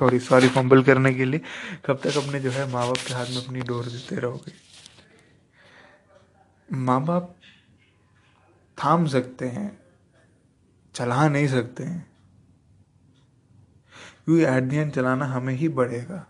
थोड़ी 0.00 0.18
सॉरी 0.20 0.48
फंबल 0.48 0.82
करने 0.82 1.12
के 1.14 1.24
लिए, 1.24 1.40
कब 1.86 2.00
तक 2.04 2.16
अपने 2.18 2.40
जो 2.40 2.50
है 2.50 2.70
माँ 2.72 2.86
बाप 2.86 2.96
के 3.06 3.14
हाथ 3.14 3.26
में 3.26 3.44
अपनी 3.44 3.60
डोर 3.62 3.84
देते 3.86 4.16
रहोगे? 4.16 4.52
माँ 6.68 7.04
बाप 7.04 7.34
थाम 8.84 9.06
सकते 9.06 9.48
हैं, 9.48 9.78
चला 10.94 11.28
नहीं 11.28 11.48
सकते 11.48 11.84
हैं। 11.84 12.10
क्योंकि 14.24 14.44
एट 14.44 14.62
दी 14.62 14.76
एंड 14.76 14.92
चलाना 14.92 15.26
हमें 15.26 15.54
ही 15.54 15.68
बढ़ेगा 15.68 16.26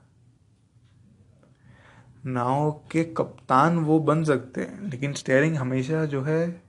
नाव 2.27 2.71
के 2.93 3.05
कप्तान 3.05 3.79
वो 3.79 3.99
बन 3.99 4.25
सकते 4.25 4.61
हैं, 4.61 4.81
लेकिन 4.83 5.13
स्टेयरिंग 5.13 5.57
हमेशा 5.57 6.05
जो 6.05 6.23
है, 6.23 6.63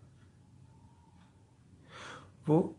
वो 2.48 2.76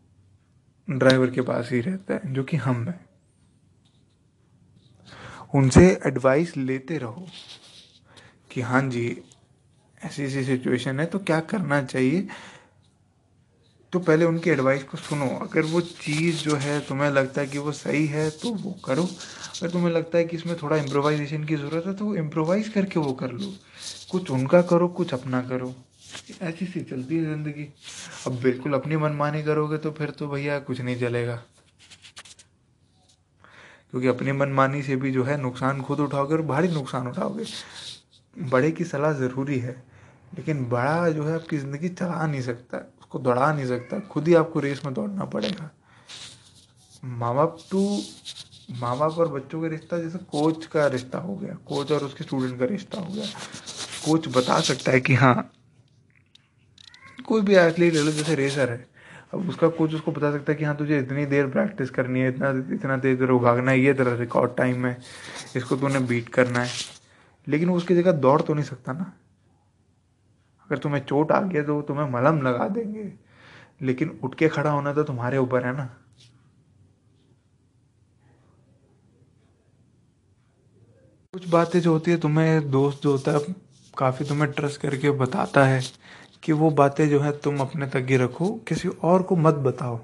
ड्राइवर 0.89 1.31
के 1.31 1.41
पास 1.41 1.69
ही 1.71 1.81
रहता 1.81 2.13
है, 2.13 2.33
जो 2.33 2.43
कि 2.43 2.57
हम 2.57 2.87
हैं। 2.87 3.05
उनसे 5.55 6.01
एडवाइस 6.05 6.57
लेते 6.57 6.97
रहो 6.97 7.27
कि 8.51 8.61
हाँ 8.61 8.81
जी 8.81 9.21
ऐसी 10.03 10.23
ऐसी 10.23 10.43
सिचुएशन 10.43 10.99
है 10.99 11.05
तो 11.05 11.19
क्या 11.19 11.39
करना 11.39 11.81
चाहिए? 11.83 12.27
तो 13.93 13.99
पहले 13.99 14.25
उनकी 14.25 14.49
एडवाइस 14.49 14.83
को 14.83 14.97
सुनो। 14.97 15.25
अगर 15.41 15.61
वो 15.63 15.81
चीज़ 15.81 16.43
जो 16.43 16.55
है 16.57 16.79
तुम्हें 16.81 17.09
लगता 17.11 17.41
है 17.41 17.47
कि 17.47 17.57
वो 17.57 17.71
सही 17.73 18.05
है 18.07 18.29
तो 18.31 18.53
वो 18.53 18.71
करो। 18.85 19.03
अगर 19.03 19.69
तुम्हें 19.71 19.91
लगता 19.91 20.17
है 20.17 20.23
कि 20.25 20.37
इसमें 20.37 20.55
थोड़ा 20.61 20.77
इम्प्रोवाइजेशन 20.77 21.43
की 21.43 21.55
ज़रूरत 21.55 21.85
है 21.87 21.93
तो 21.93 22.15
इम्प्रोवाइज 22.15 22.69
करके 22.69 22.99
वो 22.99 23.13
कर 23.13 23.31
लो। 23.31 23.53
कुछ 24.11 24.31
उनका 24.31 24.61
करो, 24.63 24.87
कुछ 24.89 25.13
अपना 25.13 25.41
करो। 25.41 25.73
ऐसी 26.41 26.65
सी 26.65 26.81
चलती 26.81 27.17
है 27.17 27.25
ज़िंदगी। 27.25 27.67
अब 28.27 28.39
बिल्कुल 28.41 28.73
अपनी 28.73 28.97
मनमानी 28.97 29.43
करोगे 29.43 29.77
तो 29.77 29.91
फिर 29.91 30.09
तो 30.09 30.27
भैया 30.27 30.59
कुछ 30.61 30.81
नहीं 30.81 30.99
चलेगा। 30.99 31.35
क्योंकि 33.91 34.07
अपनी 34.07 34.31
मनमानी 34.31 34.81
से 34.81 34.95
भी 34.95 35.11
जो 35.11 35.23
है 35.23 35.41
नुकसान 35.41 35.81
खुद 35.81 35.99
उठाओगे 35.99 36.33
और 36.33 36.41
भारी 36.43 36.67
नुकसान 36.69 37.07
उठाओगे। 37.07 37.45
बड़े 38.35 38.71
की 38.71 38.83
सलाह 38.83 39.13
ज़रूरी 39.13 39.59
है, 39.59 39.75
लेकिन 40.37 40.65
बड़ा 40.65 41.09
जो 41.09 41.23
है 41.23 41.35
आपकी 41.35 41.57
ज़िंदगी 41.57 41.89
चला 41.89 42.25
नहीं 42.27 42.41
सकता। 42.41 42.77
उसको 43.13 43.23
दौड़ा 43.23 43.51
नहीं 43.53 43.65
सकता, 43.67 43.99
खुद 44.01 44.27
ही 44.27 44.33
आपको 44.33 44.59
रेस 44.59 44.81
में 44.85 44.93
दौड़ना 44.93 45.25
पड़ेगा। 45.25 45.69
माँ 47.03 47.33
बाप 47.35 47.57
टू 47.71 47.81
माँ 48.79 48.97
बाप 48.97 49.17
और 49.19 49.27
बच्चों 49.27 49.61
का 49.61 49.67
रिश्ता 49.67 49.97
जैसे 49.97 50.17
कोच 50.31 50.65
का 50.65 50.85
रिश्ता 50.87 51.17
हो 51.17 51.35
गया 51.35 51.55
कोच 51.67 51.91
और 51.91 52.03
उसके 52.03 52.23
स्टूडेंट 52.23 52.59
का 52.59 52.65
रिश्ता 52.65 53.01
हो 53.01 53.13
गया। 53.13 53.25
कोच 54.05 54.27
बता 54.37 54.59
सकता 54.61 54.91
है 54.91 54.99
कि 54.99 55.13
हाँ 55.13 55.51
कोई 57.25 57.41
भी 57.41 57.55
एथलीट 57.55 57.93
ले 57.93 58.01
लो, 58.01 58.11
जैसे 58.11 58.35
रेसर 58.35 58.69
है। 58.69 58.85
अब 59.33 59.49
उसका 59.49 59.67
कोच 59.67 59.93
उसको 59.93 60.11
बता 60.11 60.31
सकता 60.31 60.51
है 60.51 60.57
कि 60.57 60.63
हाँ 60.63 60.75
तुझे 60.77 60.99
इतनी 60.99 61.25
देर 61.25 61.47
प्रैक्टिस 61.47 61.89
करनी 61.89 62.19
है, 62.19 62.29
इतना 62.29 62.49
इतना 62.75 62.97
देर 62.97 63.15
तेरे 63.15 63.39
भागना 63.39 63.71
है, 63.71 63.79
ये 63.79 63.93
तेरा 63.93 64.13
रिकॉर्ड 64.15 64.55
टाइम 64.57 64.85
है, 64.85 64.97
इसको 65.55 65.75
तूने 65.75 65.99
बीट 65.99 66.29
करना 66.29 66.63
है। 66.63 66.71
लेकिन 67.47 67.69
उसकी 67.69 67.95
जगह 67.95 68.11
दौड़ 68.11 68.41
तो 68.41 68.53
नहीं 68.53 68.65
सकता 68.65 68.93
ना। 68.93 69.13
अगर 70.63 70.77
तुम्हें 70.77 71.05
चोट 71.05 71.31
आ 71.31 71.41
गया 71.41 71.63
तो 71.63 71.81
तुम्हें 71.81 72.09
मलम 72.11 72.41
लगा 72.41 72.67
देंगे। 72.67 73.13
लेकिन 73.81 74.19
उठ 74.23 74.35
के 74.35 74.47
खड़ा 74.47 74.71
होना 74.71 74.93
तो 74.93 75.03
तुम्हारे 75.03 75.37
ऊपर 75.37 75.65
है 75.65 75.77
ना। 75.77 75.85
कुछ 81.33 81.49
बातें 81.49 81.79
जो 81.79 81.93
होती 81.93 82.11
है 82.11 82.17
तुम्हें 82.17 82.71
दोस्त 82.71 83.03
जो 83.03 83.11
होता 83.11 83.31
है, 83.31 83.39
काफ़ी 83.97 84.25
तुम्हें 84.25 84.51
ट्रस्ट 84.51 84.81
करके 84.81 85.11
बताता 85.11 85.65
है 85.65 85.81
कि 86.43 86.51
वो 86.51 86.69
बातें 86.69 87.09
जो 87.09 87.19
है 87.19 87.31
तुम 87.37 87.57
अपने 87.57 87.87
तक 87.87 88.05
ही 88.09 88.17
रखो, 88.17 88.49
किसी 88.67 88.89
और 88.89 89.23
को 89.23 89.35
मत 89.35 89.53
बताओ। 89.53 89.97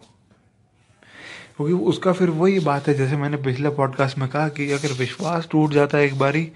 क्योंकि 1.57 1.73
उसका 1.73 2.13
फिर 2.13 2.29
वही 2.29 2.59
बात 2.59 2.87
है, 2.87 2.93
जैसे 2.93 3.17
मैंने 3.17 3.37
पिछले 3.37 3.69
पॉडकास्ट 3.69 4.17
में 4.17 4.29
कहा 4.29 4.49
कि 4.49 4.71
अगर 4.71 4.93
विश्वास 4.93 5.47
टूट 5.51 5.71
जाता 5.71 5.97
है 5.97 6.05
एक 6.05 6.19
बारी 6.19 6.51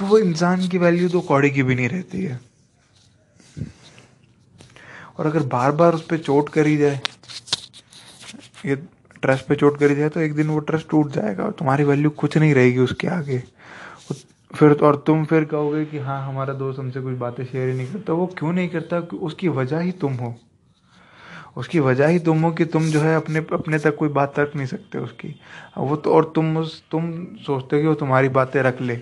तो 0.00 0.06
वो 0.06 0.18
इंसान 0.18 0.66
की 0.68 0.78
वैल्यू 0.78 1.08
तो 1.08 1.20
कौड़ी 1.20 1.50
की 1.50 1.62
भी 1.62 1.74
नहीं 1.74 1.88
रहती 1.88 2.22
है। 2.24 2.38
और 5.18 5.26
अगर 5.26 5.42
बार 5.46 5.72
बार 5.72 5.94
उस 5.94 6.02
पर 6.02 6.18
चोट 6.18 6.48
करी 6.48 6.76
जाए, 6.76 7.00
ये 8.66 8.76
ट्रस्ट 9.22 9.46
पे 9.46 9.54
चोट 9.54 9.78
करी 9.78 9.94
जाए 9.94 10.08
तो 10.08 10.20
एक 10.20 10.34
दिन 10.34 10.48
वो 10.48 10.58
ट्रस्ट 10.58 10.88
टूट 10.88 11.10
जाएगा 11.12 11.44
और 11.44 11.52
तुम्हारी 11.52 11.84
वैल्यू 11.84 12.10
कुछ 12.10 12.36
नहीं 12.38 12.54
रहेगी 12.54 12.78
उसके 12.78 13.08
आगे। 13.08 13.42
फिर 14.54 14.72
और 14.72 14.96
तुम 15.06 15.24
फिर 15.24 15.44
कहोगे 15.44 15.84
कि 15.84 15.98
हाँ 15.98 16.20
हमारा 16.28 16.54
दोस्त 16.54 16.78
हमसे 16.78 17.00
कुछ 17.00 17.14
बातें 17.18 17.44
शेयर 17.44 17.68
ही 17.68 17.76
नहीं 17.76 17.92
करता। 17.92 18.12
वो 18.12 18.26
क्यों 18.38 18.52
नहीं 18.52 18.68
करता? 18.68 18.98
उसकी 18.98 19.48
वजह 19.48 19.78
ही 19.78 19.92
तुम 19.92 20.14
हो। 20.14 20.34
उसकी 21.56 21.80
वजह 21.80 22.06
ही 22.06 22.18
तुम 22.18 22.42
हो 22.42 22.50
कि 22.50 22.64
तुम 22.64 22.90
जो 22.90 23.00
है 23.00 23.16
अपने 23.16 23.38
अपने 23.52 23.78
तक 23.78 23.96
कोई 23.96 24.08
बात 24.08 24.38
रख 24.38 24.56
नहीं 24.56 24.66
सकते 24.66 24.98
उसकी। 24.98 25.34
वो 25.78 25.96
तो 25.96 26.14
और 26.14 26.32
तुम 26.34 26.56
उस, 26.56 26.82
तुम 26.90 27.12
सोचते 27.46 27.76
हो 27.76 27.82
कि 27.82 27.88
वो 27.88 27.94
तुम्हारी 27.94 28.28
बातें 28.28 28.62
रख 28.62 28.80
ले। 28.80 29.00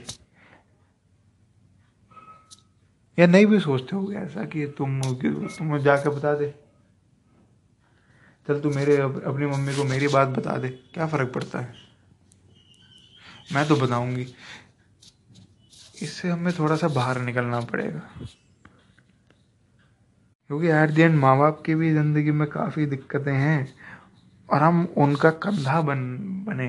या 3.18 3.26
नहीं 3.26 3.46
भी 3.46 3.60
सोचते 3.60 3.96
हो 3.96 4.12
ऐसा 4.12 4.44
कि 4.44 4.66
तुम 4.66 5.00
तुम 5.02 5.78
जाके 5.78 6.08
बता 6.08 6.34
दे? 6.34 6.54
चल 8.48 8.60
तू 8.60 8.70
मेरे, 8.70 8.96
अपनी 8.96 9.46
मम्मी 9.46 9.74
को 9.74 9.84
मेरी 9.84 10.08
बात 10.08 10.28
बता 10.28 10.56
दे, 10.56 10.68
क्या 10.68 11.06
फ़र्क 11.06 11.32
पड़ता 11.32 11.58
है? 11.58 11.74
मैं 13.52 13.68
तो 13.68 13.76
बताऊँगी। 13.76 14.26
इससे 16.02 16.28
हमें 16.28 16.52
थोड़ा 16.58 16.76
सा 16.76 16.88
बाहर 16.88 17.20
निकलना 17.20 17.60
पड़ेगा। 17.60 18.00
क्योंकि 20.50 20.66
एट 20.66 20.90
दी 20.90 21.02
एंड 21.02 21.16
माँ 21.16 21.38
बाप 21.38 21.62
की 21.66 21.74
भी 21.74 21.92
ज़िंदगी 21.92 22.30
में 22.30 22.48
काफ़ी 22.48 22.86
दिक्कतें 22.86 23.32
हैं 23.32 23.74
और 24.48 24.62
हम 24.62 24.94
उनका 24.96 25.30
कंधा 25.30 25.80
बन, 25.80 26.16
बने। 26.46 26.68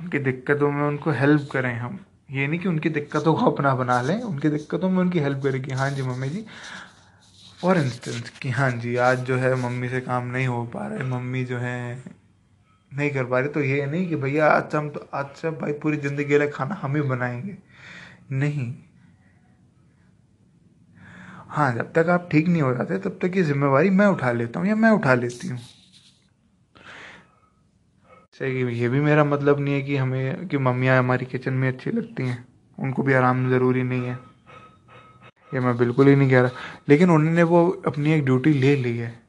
उनकी 0.00 0.18
दिक्कतों 0.18 0.70
में 0.70 0.82
उनको 0.82 1.10
हेल्प 1.10 1.48
करें 1.52 1.74
हम। 1.78 2.04
ये 2.28 2.46
नहीं 2.46 2.60
कि 2.60 2.68
उनकी 2.68 2.88
दिक्कतों 2.88 3.34
को 3.34 3.50
अपना 3.50 3.74
बना 3.74 4.00
लें, 4.02 4.22
उनकी 4.22 4.48
दिक्कतों 4.48 4.90
में 4.90 4.98
उनकी 4.98 5.18
हेल्प 5.18 5.42
करें 5.42 5.62
कि 5.62 5.72
हाँ 5.72 5.90
जी 5.90 6.02
मम्मी 6.02 6.28
जी। 6.28 6.44
फॉर 7.60 7.78
इंस्टेंस 7.78 8.30
कि 8.30 8.50
हाँ 8.50 8.70
जी, 8.70 8.96
आज 8.96 9.18
जो 9.18 9.36
है 9.36 9.54
मम्मी 9.54 9.88
से 9.88 10.00
काम 10.00 10.26
नहीं 10.26 10.46
हो 10.46 10.64
पा 10.64 10.86
रहा 10.86 10.98
है, 10.98 11.04
मम्मी 11.04 11.44
जो 11.44 11.58
है 11.58 12.04
नहीं 12.92 13.10
कर 13.10 13.24
पा 13.24 13.38
रही। 13.38 13.48
तो 13.48 13.60
ये 13.60 13.86
नहीं 13.86 14.08
कि 14.08 14.16
भैया 14.16 14.46
आज 14.46 14.74
हम 14.74 14.90
तो 14.90 15.08
आज 15.14 15.26
से 15.26 15.50
भाई 15.50 15.72
पूरी 15.72 15.96
ज़िंदगी 15.96 16.38
का 16.38 16.46
खाना 16.46 16.74
हम 16.74 16.96
ही 16.96 17.02
बनाएँगे। 17.02 17.56
नहीं। 18.32 18.74
हाँ 21.48 21.74
जब 21.74 21.92
तक 21.92 22.08
आप 22.08 22.28
ठीक 22.32 22.48
नहीं 22.48 22.62
हो 22.62 22.74
जाते, 22.74 22.98
तब 22.98 23.18
तक 23.22 23.36
ये 23.36 23.42
जिम्मेवारी 23.42 23.90
मैं 23.90 24.06
उठा 24.06 24.32
लेता 24.32 24.60
हूँ 24.60 24.68
या 24.68 24.74
मैं 24.74 24.90
उठा 24.90 25.14
लेती 25.14 25.48
हूँ। 25.48 25.58
सही 28.40 28.78
ये 28.80 28.88
भी 28.88 29.00
मेरा 29.00 29.24
मतलब 29.24 29.60
नहीं 29.60 29.74
है 29.74 29.82
कि 29.82 29.96
हमें, 29.96 30.48
कि 30.48 30.58
मम्मियाँ 30.58 30.98
हमारी 30.98 31.26
किचन 31.26 31.52
में 31.52 31.68
अच्छी 31.68 31.90
लगती 31.90 32.22
हैं। 32.22 32.48
उनको 32.78 33.02
भी 33.02 33.12
आराम 33.12 33.50
ज़रूरी 33.50 33.82
नहीं 33.82 34.02
है। 34.02 34.18
ये 35.54 35.60
मैं 35.60 35.76
बिल्कुल 35.76 36.08
ही 36.08 36.16
नहीं 36.16 36.30
कह 36.30 36.40
रहा। 36.40 36.50
लेकिन 36.88 37.10
उन्होंने 37.10 37.42
वो 37.42 37.82
अपनी 37.86 38.12
एक 38.12 38.24
ड्यूटी 38.24 38.52
ले 38.52 38.76
ली 38.76 38.98
है। 38.98 39.22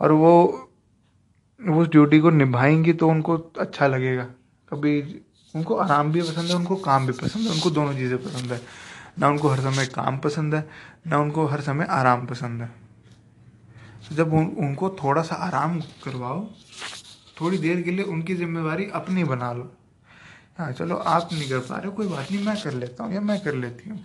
और 0.00 0.12
वो, 0.12 0.50
उस 1.68 1.88
ड्यूटी 1.88 2.20
को 2.20 2.30
निभाएँगी 2.30 2.92
तो 2.92 3.08
उनको 3.08 3.36
अच्छा 3.36 3.86
लगेगा। 3.86 4.24
कभी 4.68 5.22
उनको 5.56 5.74
आराम 5.74 6.12
भी 6.12 6.22
पसंद 6.22 6.50
है, 6.50 6.56
उनको 6.56 6.76
काम 6.76 7.06
भी 7.06 7.12
पसंद 7.12 7.46
है, 7.46 7.52
उनको 7.52 7.70
दोनों 7.70 7.94
चीज़ें 7.94 8.18
पसंद 8.18 8.52
है। 8.52 8.60
ना 9.18 9.28
उनको 9.28 9.48
हर 9.48 9.60
समय 9.60 9.86
काम 9.86 10.18
पसंद 10.18 10.54
है, 10.54 10.70
ना 11.06 11.18
उनको 11.18 11.46
हर 11.46 11.60
समय 11.60 11.84
आराम 11.84 12.26
पसंद 12.26 12.62
है। 12.62 12.79
जब 14.12 14.32
उन, 14.34 14.46
उनको 14.58 14.88
थोड़ा 15.02 15.22
सा 15.22 15.34
आराम 15.36 15.80
करवाओ 16.04 16.44
थोड़ी 17.40 17.58
देर 17.58 17.82
के 17.82 17.90
लिए 17.90 18.04
उनकी 18.04 18.34
जिम्मेवारी 18.36 18.86
अपनी 18.94 19.24
बना 19.24 19.52
लो। 19.52 19.70
हाँ 20.58 20.70
चलो 20.72 20.96
आप 20.96 21.28
नहीं 21.32 21.48
कर 21.50 21.58
पा 21.58 21.76
रहे 21.76 21.86
हो 21.86 21.92
कोई 21.96 22.06
बात 22.08 22.30
नहीं 22.32 22.44
मैं 22.46 22.56
कर 22.62 22.72
लेता 22.74 23.04
हूँ 23.04 23.12
या 23.14 23.20
मैं 23.20 23.38
कर 23.44 23.54
लेती 23.54 23.90
हूँ। 23.90 23.98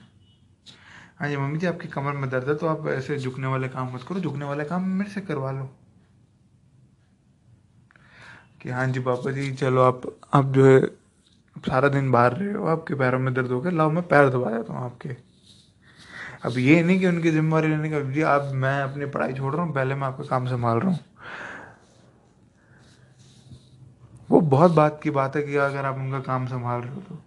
हाँ 1.20 1.30
जी 1.30 1.38
मम्मी 1.38 1.58
जी 1.58 1.68
आपकी 1.68 1.88
कमर 1.88 2.14
में 2.14 2.30
दर्द 2.30 2.50
है 2.50 2.56
तो 2.56 2.68
आप 2.68 2.88
ऐसे 2.88 3.18
झुकने 3.18 3.48
वाले 3.48 3.68
काम 3.68 3.94
मत 3.94 4.04
करो 4.10 4.20
झुकने 4.20 4.46
वाले 4.46 4.64
काम 4.66 4.88
मेरे 4.90 5.10
से 5.12 5.22
करवा 5.22 5.52
लो। 5.52 5.70
कि 8.62 8.70
हाँ 8.70 8.88
जी 8.88 9.00
पापा 9.00 9.32
जी 9.32 9.52
चलो 9.54 9.82
आप 9.82 10.02
आप 10.34 10.46
जो 10.54 10.66
है 10.66 10.80
सारा 11.68 11.90
दिन 11.90 12.12
बाहर 12.12 12.34
रहे 12.34 12.54
हो 12.54 12.66
आपके 12.68 12.96
पैरों 12.96 13.20
में 13.20 13.34
दर्द 13.34 13.52
हो 13.52 13.60
गया 13.62 13.72
लाओ 13.72 13.92
मैं 13.92 14.04
पैर 14.08 14.30
दबा 14.30 14.50
देता 14.52 14.74
हूँ 14.74 14.84
आपके। 14.86 15.10
अब 16.46 16.58
ये 16.58 16.84
नहीं 16.84 17.00
कि 17.00 17.08
उनकी 17.08 17.32
जिम्मेवारी 17.32 17.68
लेने 17.68 17.90
का 17.90 18.00
जी 18.00 18.22
आप, 18.22 18.52
मैं 18.54 18.82
अपनी 18.82 19.06
पढ़ाई 19.06 19.34
छोड़ 19.34 19.54
रहा 19.56 19.64
हूँ, 19.64 19.74
पहले 19.74 19.96
मैं 19.96 20.08
आपका 20.08 20.24
काम 20.24 20.46
संभाल 20.46 20.78
रहा 20.78 20.90
हूँ। 20.90 21.00
वो 24.30 24.42
बहुत 24.42 24.72
बात 24.72 25.00
की 25.04 25.10
बात 25.10 25.36
है 25.36 25.44
कि 25.44 25.56
अगर 25.56 25.86
आप 25.86 25.96
उनका 25.96 26.20
काम 26.20 26.46
संभाल 26.48 26.82
रहे 26.82 26.94
हो 26.94 27.02
तो। 27.02 27.22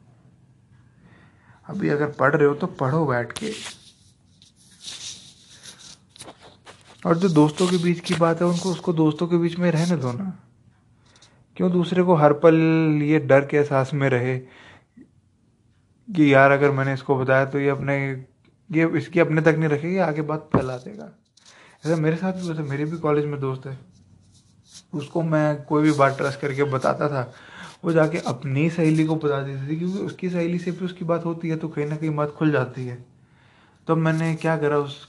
अभी 1.67 1.89
अगर 1.89 2.07
पढ़ 2.11 2.37
रहे 2.37 2.49
हो 2.49 2.55
तो 2.55 2.67
पढ़ो 2.67 3.07
बैठ 3.07 3.33
के। 3.33 3.53
और 7.07 7.19
जो 7.19 7.29
दोस्तों 7.29 7.67
के 7.69 7.77
बीच 7.77 8.01
की 8.01 8.15
बात 8.15 8.41
है, 8.41 8.47
उनको, 8.47 8.71
उसको 8.71 8.93
दोस्तों 8.93 9.27
के 9.27 9.37
बीच 9.37 9.59
में 9.59 9.71
रहने 9.71 9.97
दो 9.97 10.13
ना। 10.13 10.39
क्यों 11.57 11.73
दूसरे 11.73 12.03
को 12.03 12.15
हर 12.15 12.33
पल 12.33 12.55
ये 13.03 13.19
डर 13.19 13.47
के 13.47 13.57
एहसास 13.57 13.95
में 13.95 14.09
रहे 14.09 14.39
कि 16.09 16.35
यार 16.35 16.51
अगर 16.51 16.71
मैंने 16.71 16.95
इसको 16.95 17.17
बताया 17.17 17.45
तो 17.45 17.61
ये 17.61 17.69
अपने 17.69 18.25
ये 18.71 18.89
इसकी 18.99 19.21
अपने 19.21 19.43
तक 19.43 19.57
नहीं 19.59 19.69
रखेगी, 19.69 19.97
आगे 19.99 20.23
बात 20.23 20.49
फैला 20.53 20.77
देगा। 20.79 21.11
ऐसा 21.87 21.97
मेरे 21.97 22.17
साथ 22.17 22.33
भी 22.33 22.49
वैसे 22.49 22.63
मेरे 22.63 22.85
भी 22.85 22.97
कॉलेज 22.99 23.25
में 23.25 23.39
दोस्त 23.41 23.67
है 23.67 23.79
उसको 24.95 25.23
मैं 25.23 25.63
कोई 25.65 25.83
भी 25.83 25.93
बात 25.93 26.17
ट्रस्ट 26.17 26.41
करके 26.41 26.65
बताता 26.65 27.09
था, 27.09 27.33
वो 27.85 27.93
जाके 27.93 28.19
अपनी 28.27 28.69
सहेली 28.71 29.05
को 29.05 29.15
बता 29.17 29.41
देती 29.43 29.69
थी, 29.69 29.77
क्योंकि 29.79 29.99
उसकी 29.99 30.31
सहेली 30.31 30.59
से 30.59 30.71
भी 30.71 30.85
उसकी 30.85 31.05
बात 31.05 31.25
होती 31.25 31.49
है 31.49 31.57
तो 31.57 31.69
कहीं 31.69 31.87
ना 31.87 31.97
कहीं 31.97 32.15
बात 32.17 32.31
खुल 32.31 32.53
जाती 32.53 32.87
है। 32.87 32.97
तो 33.89 33.97
मैंने 33.97 34.35
क्या 34.35 34.57
करा, 34.57 34.79
उस, 34.79 35.09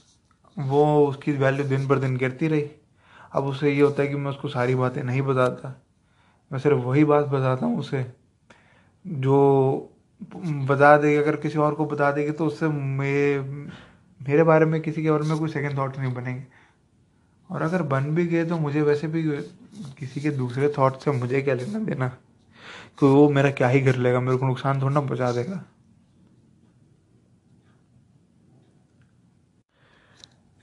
वो 0.56 1.06
उसकी 1.06 1.32
वैल्यू 1.32 1.64
दिन 1.64 1.86
पर 1.88 1.98
दिन 1.98 2.16
गिरती 2.16 2.48
रही। 2.48 2.64
अब 3.32 3.44
उसे 3.44 3.72
ये 3.72 3.80
होता 3.80 4.02
है 4.02 4.08
कि 4.08 4.14
मैं 4.14 4.30
उसको 4.30 4.48
सारी 4.48 4.74
बातें 4.74 5.02
नहीं 5.02 5.22
बताता। 5.22 5.74
मैं 6.50 6.58
सिर्फ़ 6.58 6.78
वही 6.78 7.04
बात 7.04 7.26
बताता 7.26 7.66
हूँ 7.66 7.78
उसे, 7.78 8.04
जो 9.04 9.96
बता 10.68 10.96
देगी, 10.98 11.16
अगर 11.16 11.36
किसी 11.36 11.58
और 11.58 11.74
को 11.74 11.84
बता 11.86 12.10
देगी 12.12 12.32
तो 12.32 12.46
उससे 12.46 12.68
मे, 12.68 13.38
मेरे 14.20 14.42
बारे 14.42 14.66
में 14.66 14.80
किसी 14.80 15.02
के 15.02 15.10
बारे 15.10 15.24
में 15.24 15.38
कोई 15.38 15.48
सेकंड 15.48 15.78
थॉट 15.78 15.98
नहीं 15.98 16.12
बनेंगे। 16.14 16.46
और 17.50 17.62
अगर 17.62 17.82
बन 17.82 18.10
भी 18.14 18.26
गए 18.26 18.44
तो 18.44 18.58
मुझे 18.58 18.82
वैसे 18.82 19.06
भी 19.08 19.22
किसी 19.98 20.20
के 20.20 20.30
दूसरे 20.30 20.68
थॉट 20.78 20.98
से 20.98 21.10
मुझे 21.10 21.42
क्या 21.42 21.54
लेना 21.54 21.78
देना? 21.78 22.08
कि 22.98 23.06
वो 23.06 23.28
मेरा 23.30 23.50
क्या 23.50 23.68
ही 23.68 23.80
कर 23.80 23.96
लेगा, 23.96 24.20
मेरे 24.20 24.36
को 24.36 24.46
नुकसान 24.46 24.80
थोड़ा 24.82 24.94
ना 24.94 25.00
पहुँचा 25.00 25.30
देगा। 25.32 25.64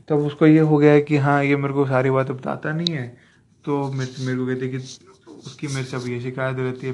तब 0.09 0.17
उसको 0.17 0.47
ये 0.47 0.59
हो 0.59 0.77
गया 0.77 0.99
कि 0.99 1.17
हाँ 1.17 1.43
ये 1.43 1.55
मेरे 1.55 1.73
को 1.73 1.85
सारी 1.85 2.09
बातें 2.09 2.35
बताता 2.37 2.71
नहीं 2.73 2.95
है। 2.95 3.07
तो 3.65 3.91
मेरे 3.91 4.25
मेरे 4.25 4.37
को 4.37 4.45
कहते 4.47 4.67
कि 4.69 4.77
उसकी 5.39 5.67
मेरे 5.67 5.83
से 5.83 5.97
अब 5.97 6.07
ये 6.07 6.19
शिकायत 6.21 6.57
रहती 6.57 6.87
है 6.87 6.93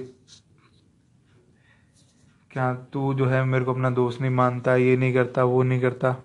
क्या 2.53 2.73
तू 2.73 3.13
जो 3.13 3.25
है 3.25 3.43
मेरे 3.43 3.65
को 3.65 3.71
अपना 3.71 3.89
दोस्त 3.89 4.21
नहीं 4.21 4.31
मानता, 4.31 4.75
ये 4.75 4.97
नहीं 4.97 5.13
करता, 5.13 5.43
वो 5.43 5.63
नहीं 5.63 5.81
करता। 5.81 6.15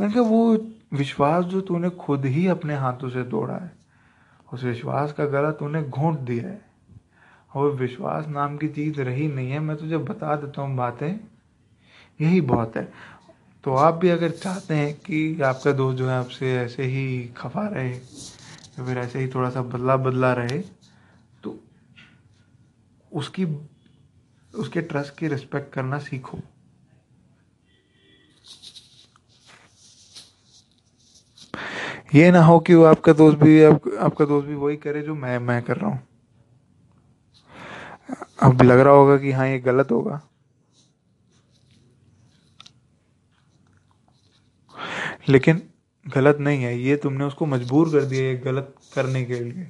मैंने 0.00 0.12
कहा, 0.12 0.22
वो 0.22 0.56
विश्वास 0.92 1.44
जो 1.44 1.60
तूने 1.60 1.90
खुद 1.90 2.24
ही 2.24 2.46
अपने 2.46 2.74
हाथों 2.74 3.08
से 3.08 3.22
तोड़ा 3.22 3.54
है, 3.54 3.72
उस 4.52 4.64
विश्वास 4.64 5.12
का 5.12 5.26
गला 5.26 5.50
तूने 5.52 5.82
घोंट 5.82 6.18
दिया 6.18 6.48
है। 6.48 6.60
और 7.54 7.70
विश्वास 7.70 8.26
नाम 8.28 8.56
की 8.56 8.68
चीज़ 8.68 9.00
रही 9.00 9.26
नहीं 9.28 9.50
है। 9.50 9.58
मैं 9.58 9.76
तुझे 9.76 9.98
बता 9.98 10.34
देता 10.36 10.62
हूँ 10.62 10.76
बातें। 10.76 11.12
यही 12.20 12.40
बहुत 12.40 12.76
है। 12.76 12.92
तो 13.64 13.74
आप 13.74 13.94
भी 13.94 14.08
अगर 14.08 14.30
चाहते 14.30 14.74
हैं 14.74 14.94
कि 14.94 15.40
आपका 15.40 15.72
दोस्त 15.72 15.98
जो 15.98 16.08
है 16.08 16.18
आपसे 16.18 16.56
ऐसे 16.56 16.84
ही 16.84 17.24
खफा 17.36 17.66
रहे, 17.68 17.90
या 17.90 18.84
फिर 18.84 18.98
ऐसे 18.98 19.18
ही 19.18 19.28
थोड़ा 19.28 19.50
सा 19.50 19.62
बदला 19.62 19.96
बदला 19.96 20.32
रहे 20.32 20.58
तो 21.42 21.58
उसकी 23.12 23.46
उसके 24.58 24.80
ट्रस्ट 24.80 25.18
की 25.18 25.28
रिस्पेक्ट 25.28 25.72
करना 25.72 25.98
सीखो। 25.98 26.38
ये 32.14 32.30
ना 32.30 32.42
हो 32.42 32.58
कि 32.60 32.74
वो 32.74 32.84
आपका 32.84 33.12
दोस्त 33.12 33.38
भी 33.38 33.62
आप, 33.62 33.88
आपका 34.00 34.24
दोस्त 34.24 34.48
भी 34.48 34.54
वही 34.54 34.76
करे 34.76 35.02
जो 35.02 35.14
मैं 35.14 35.38
मैं 35.38 35.62
कर 35.62 35.76
रहा 35.76 35.90
हूँ। 35.90 36.06
अब 38.42 38.62
लग 38.62 38.80
रहा 38.80 38.94
होगा 38.94 39.16
कि 39.18 39.32
हाँ 39.32 39.48
ये 39.48 39.58
गलत 39.58 39.90
होगा। 39.90 40.20
लेकिन 45.28 45.62
गलत 46.06 46.38
नहीं 46.40 46.62
है 46.62 46.78
ये 46.78 46.96
तुमने 46.96 47.24
उसको 47.24 47.46
मजबूर 47.46 47.88
कर 47.88 48.04
दिया 48.04 48.22
ये 48.22 48.34
गलत 48.36 48.74
करने 48.94 49.24
के 49.24 49.40
लिए। 49.40 49.64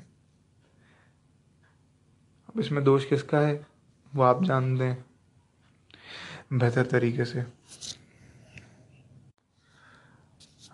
अब 2.49 2.61
इसमें 2.61 2.85
दोष 2.85 3.05
किसका 3.05 3.39
है? 3.39 3.78
वो 4.13 4.23
आप 4.23 4.45
जान 4.45 4.77
दें। 4.79 4.97
बेहतर 6.53 6.87
तरीके 6.87 7.25
से। 7.25 7.45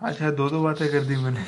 अच्छा 0.01 0.31
दो 0.31 0.49
दो 0.49 0.63
बातें 0.63 0.87
कर 0.91 1.03
दी 1.03 1.15
मैंने। 1.15 1.45